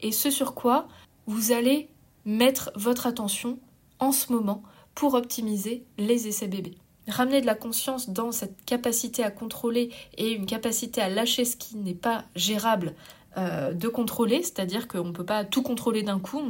et 0.00 0.12
ce 0.12 0.30
sur 0.30 0.54
quoi 0.54 0.88
vous 1.26 1.52
allez 1.52 1.88
mettre 2.24 2.70
votre 2.74 3.06
attention 3.06 3.58
en 3.98 4.12
ce 4.12 4.32
moment 4.32 4.62
pour 4.94 5.14
optimiser 5.14 5.84
les 5.96 6.26
essais 6.26 6.48
bébés. 6.48 6.76
Ramener 7.06 7.40
de 7.40 7.46
la 7.46 7.54
conscience 7.54 8.10
dans 8.10 8.32
cette 8.32 8.64
capacité 8.64 9.22
à 9.22 9.30
contrôler 9.30 9.90
et 10.16 10.32
une 10.32 10.44
capacité 10.44 11.00
à 11.00 11.08
lâcher 11.08 11.44
ce 11.44 11.56
qui 11.56 11.76
n'est 11.76 11.94
pas 11.94 12.24
gérable 12.34 12.94
euh, 13.36 13.72
de 13.72 13.88
contrôler, 13.88 14.42
c'est-à-dire 14.42 14.88
qu'on 14.88 15.04
ne 15.04 15.12
peut 15.12 15.24
pas 15.24 15.44
tout 15.44 15.62
contrôler 15.62 16.02
d'un 16.02 16.18
coup, 16.18 16.42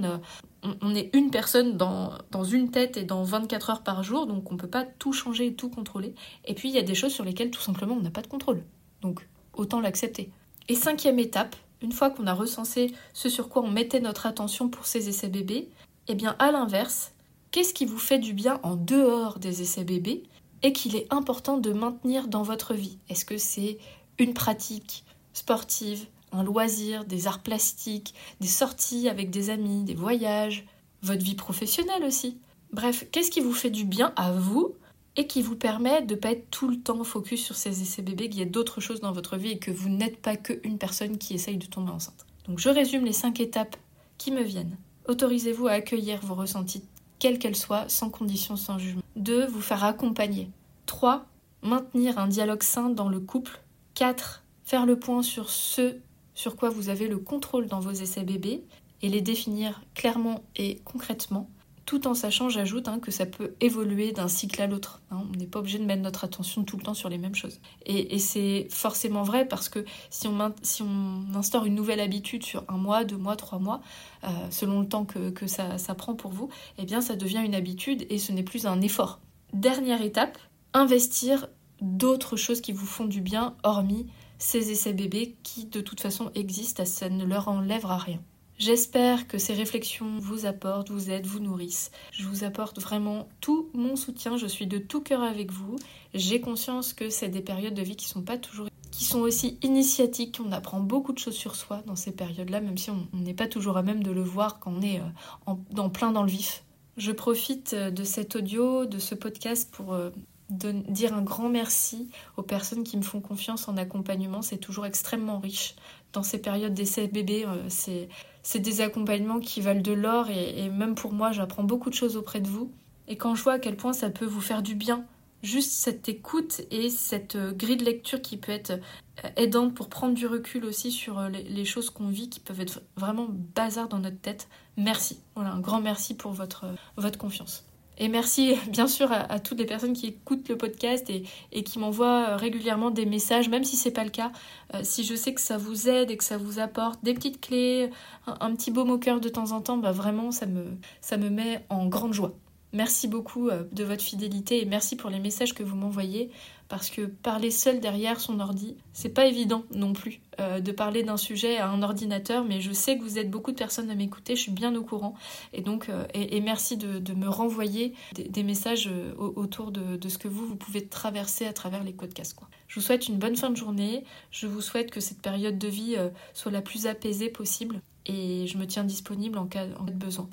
on, 0.81 0.95
est 0.95 1.15
une 1.15 1.31
personne 1.31 1.77
dans, 1.77 2.13
dans, 2.31 2.45
une 2.45 2.71
tête 2.71 2.97
et 2.97 3.05
dans 3.05 3.23
24 3.23 3.71
heures 3.71 3.83
par 3.83 4.03
jour, 4.03 4.27
donc 4.27 4.51
on 4.51 4.55
ne 4.55 4.59
peut 4.59 4.69
pas 4.69 4.85
tout 4.85 5.13
changer 5.13 5.49
et 5.49 5.55
tout 5.55 5.69
contrôler. 5.69 6.15
Et 6.45 6.55
puis 6.55 6.71
il 6.71 6.75
y 6.75 6.79
a 6.79 6.83
des 6.83 6.95
choses 6.95 7.13
sur 7.13 7.25
lesquelles 7.25 7.51
tout 7.51 7.61
simplement 7.61 7.95
on 7.95 8.01
n'a 8.01 8.11
pas 8.11 8.23
de 8.23 8.27
contrôle, 8.27 8.63
donc 9.03 9.29
autant 9.53 9.81
l'accepter. 9.81 10.31
Et 10.69 10.75
cinquième 10.75 11.19
étape, 11.19 11.57
une 11.83 11.93
fois 11.93 12.11
qu'on 12.11 12.27
a 12.27 12.35
recensé 12.35 12.93
ce 13.13 13.29
sur 13.29 13.49
quoi 13.49 13.63
on 13.63 13.71
mettait 13.71 14.01
notre 14.01 14.27
attention 14.27 14.69
pour 14.69 14.87
ces 14.87 15.09
essais 15.09 15.29
bébés, 15.29 15.69
eh 16.09 16.15
bien 16.15 16.37
à 16.39 16.51
l'inverse, 16.51 17.13
qu'est-ce 17.51 17.75
qui 17.75 17.85
vous 17.85 17.99
fait 17.99 18.19
du 18.19 18.33
bien 18.33 18.61
en 18.63 18.77
dehors 18.77 19.39
des 19.39 19.63
essais 19.63 19.85
bébés 19.85 20.23
et 20.63 20.73
qu'il 20.73 20.97
est 20.97 21.13
important 21.13 21.59
de 21.59 21.73
maintenir 21.73 22.29
dans 22.29 22.43
votre 22.43 22.75
vie? 22.75 22.99
Est-ce 23.09 23.25
que 23.25 23.39
c'est 23.39 23.79
une 24.19 24.35
pratique 24.35 25.05
sportive, 25.33 26.07
un 26.33 26.43
loisir, 26.43 27.05
des 27.05 27.27
arts 27.27 27.43
plastiques, 27.43 28.15
des 28.41 28.49
sorties 28.49 29.09
avec 29.09 29.31
des 29.31 29.51
amis, 29.51 29.85
des 29.85 29.95
voyages, 29.95 30.67
votre 31.03 31.25
vie 31.25 31.37
professionnelle 31.37 32.05
aussi? 32.05 32.39
Bref, 32.73 33.07
qu'est-ce 33.13 33.31
qui 33.31 33.41
vous 33.41 33.53
fait 33.53 33.71
du 33.71 33.85
bien 33.85 34.13
à 34.17 34.33
vous 34.33 34.75
et 35.19 35.27
qui 35.27 35.43
vous 35.43 35.57
permet 35.57 36.01
de 36.03 36.15
ne 36.15 36.19
pas 36.21 36.31
être 36.31 36.49
tout 36.49 36.69
le 36.69 36.79
temps 36.79 37.03
focus 37.03 37.45
sur 37.45 37.57
ces 37.57 37.83
essais 37.83 38.03
bébés, 38.03 38.29
qu'il 38.29 38.39
y 38.39 38.43
a 38.43 38.47
d'autres 38.47 38.81
choses 38.81 39.01
dans 39.01 39.11
votre 39.11 39.37
vie 39.37 39.51
et 39.51 39.59
que 39.59 39.73
vous 39.73 39.89
n'êtes 39.89 40.23
pas 40.23 40.37
qu'une 40.37 40.79
personne 40.79 41.19
qui 41.19 41.35
essaye 41.35 41.57
de 41.57 41.67
tomber 41.67 41.91
enceinte. 41.91 42.25
Donc 42.47 42.61
je 42.61 42.69
résume 42.69 43.05
les 43.05 43.13
cinq 43.13 43.41
étapes 43.41 43.77
qui 44.17 44.31
me 44.31 44.43
viennent. 44.43 44.77
Autorisez-vous 45.09 45.67
à 45.67 45.73
accueillir 45.73 46.21
vos 46.21 46.37
ressentis, 46.37 46.85
quels 47.19 47.41
qu'elles 47.41 47.57
soient, 47.57 47.89
sans 47.89 48.11
condition, 48.11 48.55
sans 48.55 48.79
jugement. 48.79 49.03
2. 49.17 49.47
Vous 49.47 49.61
faire 49.61 49.83
accompagner. 49.83 50.51
3. 50.87 51.27
Maintenir 51.63 52.17
un 52.19 52.29
dialogue 52.29 52.63
sain 52.63 52.89
dans 52.89 53.09
le 53.09 53.19
couple. 53.19 53.61
4. 53.95 54.45
Faire 54.63 54.87
le 54.87 55.01
point 55.01 55.25
sur 55.25 55.51
ce 55.51 55.97
sur 56.35 56.55
quoi 56.55 56.71
vous 56.71 56.91
avez 56.91 57.09
le 57.09 57.19
contrôle 57.19 57.67
dans 57.67 57.81
vos 57.81 57.91
essais 57.91 58.23
bébés 58.23 58.63
et 59.03 59.09
les 59.09 59.21
définir 59.21 59.81
clairement 59.97 60.45
et 60.55 60.79
concrètement 60.85 61.51
tout 61.89 62.07
en 62.07 62.13
sachant, 62.13 62.51
j'ajoute, 62.51 62.87
hein, 62.87 62.99
que 62.99 63.11
ça 63.11 63.25
peut 63.25 63.55
évoluer 63.63 64.13
d'un 64.13 64.29
cycle 64.29 64.61
à 64.61 64.67
l'autre. 64.67 65.01
Hein. 65.11 65.23
On 65.33 65.35
n'est 65.39 65.47
pas 65.47 65.61
obligé 65.61 65.79
de 65.79 65.87
mettre 65.87 66.03
notre 66.03 66.23
attention 66.23 66.63
tout 66.63 66.77
le 66.77 66.83
temps 66.83 66.93
sur 66.93 67.09
les 67.09 67.17
mêmes 67.17 67.35
choses. 67.35 67.61
Et, 67.87 68.19
c'est 68.19 68.69
forcément 68.69 69.23
vrai 69.23 69.49
parce 69.49 69.71
que 69.71 69.87
si 70.11 70.29
on, 70.29 71.35
instaure 71.35 71.65
une 71.65 71.75
nouvelle 71.75 72.01
habitude 72.01 72.45
sur 72.45 72.63
un 72.69 72.77
mois, 72.77 73.05
deux 73.05 73.17
mois, 73.17 73.37
trois 73.37 73.59
mois, 73.59 73.81
euh, 74.25 74.29
selon 74.51 74.81
le 74.81 74.87
temps 74.87 75.07
que, 75.07 75.47
ça, 75.47 75.79
ça, 75.79 75.95
prend 75.95 76.15
pour 76.15 76.31
vous, 76.31 76.51
eh 76.77 76.85
bien 76.85 77.01
ça 77.01 77.17
devient 77.17 77.41
une 77.43 77.55
habitude 77.55 78.05
et 78.11 78.19
ce 78.19 78.33
n'est 78.33 78.43
plus 78.43 78.67
un 78.67 78.83
effort. 78.83 79.19
Dernière 79.55 80.03
étape, 80.03 80.37
investir 80.75 81.49
d'autres 81.81 82.37
choses 82.37 82.61
qui 82.61 82.73
vous 82.73 82.85
font 82.85 83.07
du 83.07 83.23
bien, 83.23 83.57
hormis 83.63 84.09
ces 84.39 84.71
essais 84.71 84.93
bébés 84.93 85.37
qui 85.43 85.65
de 85.65 85.81
toute 85.81 86.03
façon 86.03 86.31
existent, 86.35 86.85
ça 86.85 87.09
ne 87.09 87.25
leur 87.25 87.49
enlèvera 87.49 87.97
rien. 87.97 88.21
J'espère 88.59 89.29
que 89.29 89.39
ces 89.39 89.55
réflexions 89.55 90.19
vous 90.19 90.45
apportent, 90.45 90.91
vous 90.91 91.11
aident, 91.11 91.27
vous 91.27 91.39
nourrissent. 91.39 91.93
Je 92.11 92.25
vous 92.25 92.43
apporte 92.43 92.81
vraiment 92.81 93.29
tout 93.41 93.69
mon 93.73 93.95
soutien. 93.95 94.37
Je 94.37 94.47
suis 94.47 94.67
de 94.67 94.79
tout 94.79 95.01
cœur 95.01 95.23
avec 95.23 95.53
vous. 95.53 95.77
J'ai 96.13 96.41
conscience 96.41 96.93
que 96.93 97.09
c'est 97.09 97.29
des 97.29 97.41
périodes 97.41 97.75
de 97.75 97.83
vie 97.83 97.95
qui 97.95 98.09
sont 98.09 98.23
pas 98.23 98.37
toujours 98.37 98.69
aussi 99.15 99.59
initiatiques. 99.63 100.41
On 100.45 100.53
apprend 100.53 100.81
beaucoup 100.81 101.13
de 101.13 101.19
choses 101.19 101.37
sur 101.37 101.55
soi 101.55 101.83
dans 101.87 101.97
ces 101.97 102.13
périodes-là, 102.13 102.61
même 102.61 102.77
si 102.77 102.91
on 102.91 103.07
n'est 103.13 103.35
pas 103.35 103.47
toujours 103.47 103.77
à 103.77 103.83
même 103.83 104.03
de 104.03 104.11
le 104.11 104.23
voir 104.23 104.59
quand 104.59 104.73
on 104.77 104.83
est 104.83 105.01
euh, 105.01 105.53
en, 105.77 105.89
plein 105.89 106.11
dans 106.11 106.23
le 106.23 106.31
vif. 106.31 106.65
Je 106.97 107.13
profite 107.13 107.75
euh, 107.75 107.91
de 107.91 108.03
cet 108.03 108.35
audio, 108.35 108.87
de 108.87 108.99
ce 108.99 109.15
podcast 109.15 109.71
pour 109.71 109.95
euh, 109.95 110.11
dire 110.51 111.15
un 111.15 111.23
grand 111.23 111.49
merci 111.49 112.09
aux 112.37 112.43
personnes 112.43 112.83
qui 112.83 112.97
me 112.97 113.03
font 113.03 113.21
confiance 113.21 113.69
en 113.69 113.77
accompagnement. 113.77 114.43
C'est 114.43 114.59
toujours 114.59 114.87
extrêmement 114.87 115.39
riche. 115.39 115.77
Dans 116.13 116.23
ces 116.23 116.39
périodes 116.39 116.75
d'essai 116.75 117.07
bébé, 117.09 117.47
c'est 117.69 118.09
c'est 118.49 118.61
des 118.61 118.81
accompagnements 118.81 119.41
qui 119.41 119.61
valent 119.61 119.83
de 119.83 119.93
l'or 119.93 120.31
et, 120.31 120.71
même 120.71 120.95
pour 120.95 121.13
moi, 121.13 121.33
j'apprends 121.33 121.65
beaucoup 121.65 121.91
de 121.91 121.95
choses 121.95 122.17
auprès 122.17 122.41
de 122.41 122.49
vous. 122.49 122.73
Et 123.07 123.17
quand 123.19 123.35
je 123.35 123.43
vois 123.43 123.55
à 123.55 123.59
quel 123.59 123.77
point 123.77 123.93
ça 123.93 124.09
peut 124.09 124.25
vous 124.25 124.41
faire 124.41 124.63
du 124.63 124.75
bien, 124.75 125.05
juste 125.43 125.73
cette 125.73 126.09
écoute 126.09 126.63
et 126.71 126.89
cette 126.89 127.37
euh, 127.37 127.53
grille 127.53 127.77
de 127.77 127.85
lecture 127.85 128.23
qui 128.23 128.39
peut 128.39 128.53
être 128.53 128.71
euh, 128.71 129.29
aidante 129.37 129.75
pour 129.75 129.91
prendre 129.91 130.15
du 130.15 130.27
recul 130.27 130.65
aussi 130.65 130.91
sur 130.91 131.19
euh, 131.19 131.29
les, 131.29 131.65
choses 131.67 131.91
qu'on 131.91 132.09
vit 132.09 132.31
qui 132.31 132.41
peuvent 132.41 132.61
être 132.61 132.81
vraiment 132.97 133.27
bazar 133.29 133.87
dans 133.87 133.99
notre 133.99 134.19
tête. 134.19 134.49
Merci. 134.79 135.21
Voilà, 135.35 135.53
un 135.53 135.61
grand 135.61 135.83
merci 135.83 136.17
pour 136.17 136.33
votre, 136.33 136.65
votre 136.97 137.19
confiance. 137.19 137.68
Et 137.99 138.09
merci 138.09 138.55
bien 138.69 138.87
sûr 138.87 139.13
à, 139.13 139.39
toutes 139.41 139.59
les 139.59 139.67
personnes 139.67 139.93
qui 139.93 140.07
écoutent 140.07 140.49
le 140.49 140.57
podcast 140.57 141.11
et, 141.11 141.63
qui 141.63 141.79
m'envoient 141.79 142.31
euh, 142.31 142.37
régulièrement 142.37 142.91
des 142.91 143.05
messages, 143.05 143.49
même 143.49 143.65
si 143.65 143.77
c'est 143.77 143.91
pas 143.91 144.05
le 144.05 144.11
cas. 144.11 144.33
Euh, 144.75 144.81
si 144.83 145.05
je 145.05 145.15
sais 145.15 145.35
que 145.35 145.41
ça 145.41 145.59
vous 145.59 145.89
aide 145.89 146.11
et 146.11 146.17
que 146.17 146.25
ça 146.25 146.39
vous 146.39 146.59
apporte 146.59 147.03
des 147.05 147.15
petites 147.15 147.41
clés, 147.41 147.91
un, 148.27 148.55
petit 148.55 148.71
baume 148.71 148.91
au 148.91 148.99
cœur 148.99 149.21
de 149.21 149.29
temps 149.29 149.53
en 149.53 149.61
temps, 149.61 149.77
bah 149.77 149.93
vraiment 149.93 150.31
ça 150.31 150.47
me, 150.47 150.65
ça 151.01 151.17
me 151.17 151.29
met 151.29 151.65
en 151.69 151.87
grande 151.87 152.15
joie. 152.15 152.35
Merci 152.73 153.09
beaucoup 153.09 153.49
euh, 153.49 153.65
de 153.73 153.83
votre 153.83 154.03
fidélité 154.03 154.61
et 154.61 154.65
merci 154.67 154.95
pour 154.95 155.11
les 155.11 155.21
messages 155.21 155.55
que 155.55 155.63
vous 155.63 155.77
m'envoyez 155.77 156.31
parce 156.69 156.91
que 156.91 157.03
parler 157.03 157.51
seul 157.51 157.81
derrière 157.81 158.21
son 158.21 158.41
ordi, 158.41 158.77
c'est 158.93 159.09
pas 159.09 159.27
évident 159.27 159.65
non 159.75 159.93
plus 159.93 160.21
euh, 160.39 160.61
de 160.61 160.71
parler 160.71 161.03
d'un 161.03 161.17
sujet 161.17 161.57
à 161.57 161.69
un 161.69 161.83
ordinateur, 161.83 162.45
mais 162.45 162.61
je 162.61 162.73
sais 162.73 162.99
que 162.99 163.03
vous 163.03 163.19
êtes 163.19 163.31
beaucoup 163.31 163.53
de 163.53 163.57
personnes 163.57 163.91
à 163.91 163.95
m'écouter, 163.95 164.37
je 164.37 164.43
suis 164.43 164.53
bien 164.53 164.75
au 164.77 164.83
courant 164.83 165.15
et 165.53 165.63
donc 165.63 165.89
euh, 165.89 166.05
et, 166.15 166.41
merci 166.41 166.77
de, 166.77 167.15
me 167.15 167.29
renvoyer 167.29 167.95
des, 168.15 168.43
messages 168.43 168.91
autour 169.19 169.73
de, 169.73 170.09
ce 170.09 170.19
que 170.19 170.29
vous 170.29 170.47
vous 170.47 170.57
pouvez 170.57 170.87
traverser 170.87 171.47
à 171.47 171.53
travers 171.53 171.83
les 171.83 171.93
podcasts. 171.93 172.35
Quoi. 172.35 172.49
Je 172.69 172.77
vous 172.77 172.87
souhaite 172.87 173.09
une 173.09 173.19
bonne 173.19 173.37
fin 173.37 173.51
de 173.51 173.57
journée, 173.57 174.05
je 174.31 174.47
vous 174.47 174.61
souhaite 174.61 174.91
que 174.91 175.01
cette 175.01 175.21
période 175.21 175.59
de 175.59 175.69
vie 175.69 175.97
soit 176.35 176.53
la 176.53 176.63
plus 176.63 176.87
apaisée 176.87 177.31
possible 177.31 177.81
et 178.07 178.47
je 178.47 178.59
me 178.59 178.67
tiens 178.67 178.85
disponible 178.85 179.39
en 179.39 179.47
cas, 179.47 179.67
en 179.79 179.85
cas 179.85 179.93
de 179.93 179.99
besoin. 179.99 180.29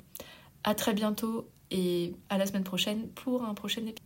À 0.64 0.74
très 0.74 0.94
bientôt 0.94 1.48
et 1.70 2.14
à 2.28 2.38
la 2.38 2.46
semaine 2.46 2.64
prochaine 2.64 3.08
pour 3.08 3.44
un 3.44 3.54
prochain 3.54 3.82
épisode. 3.82 4.05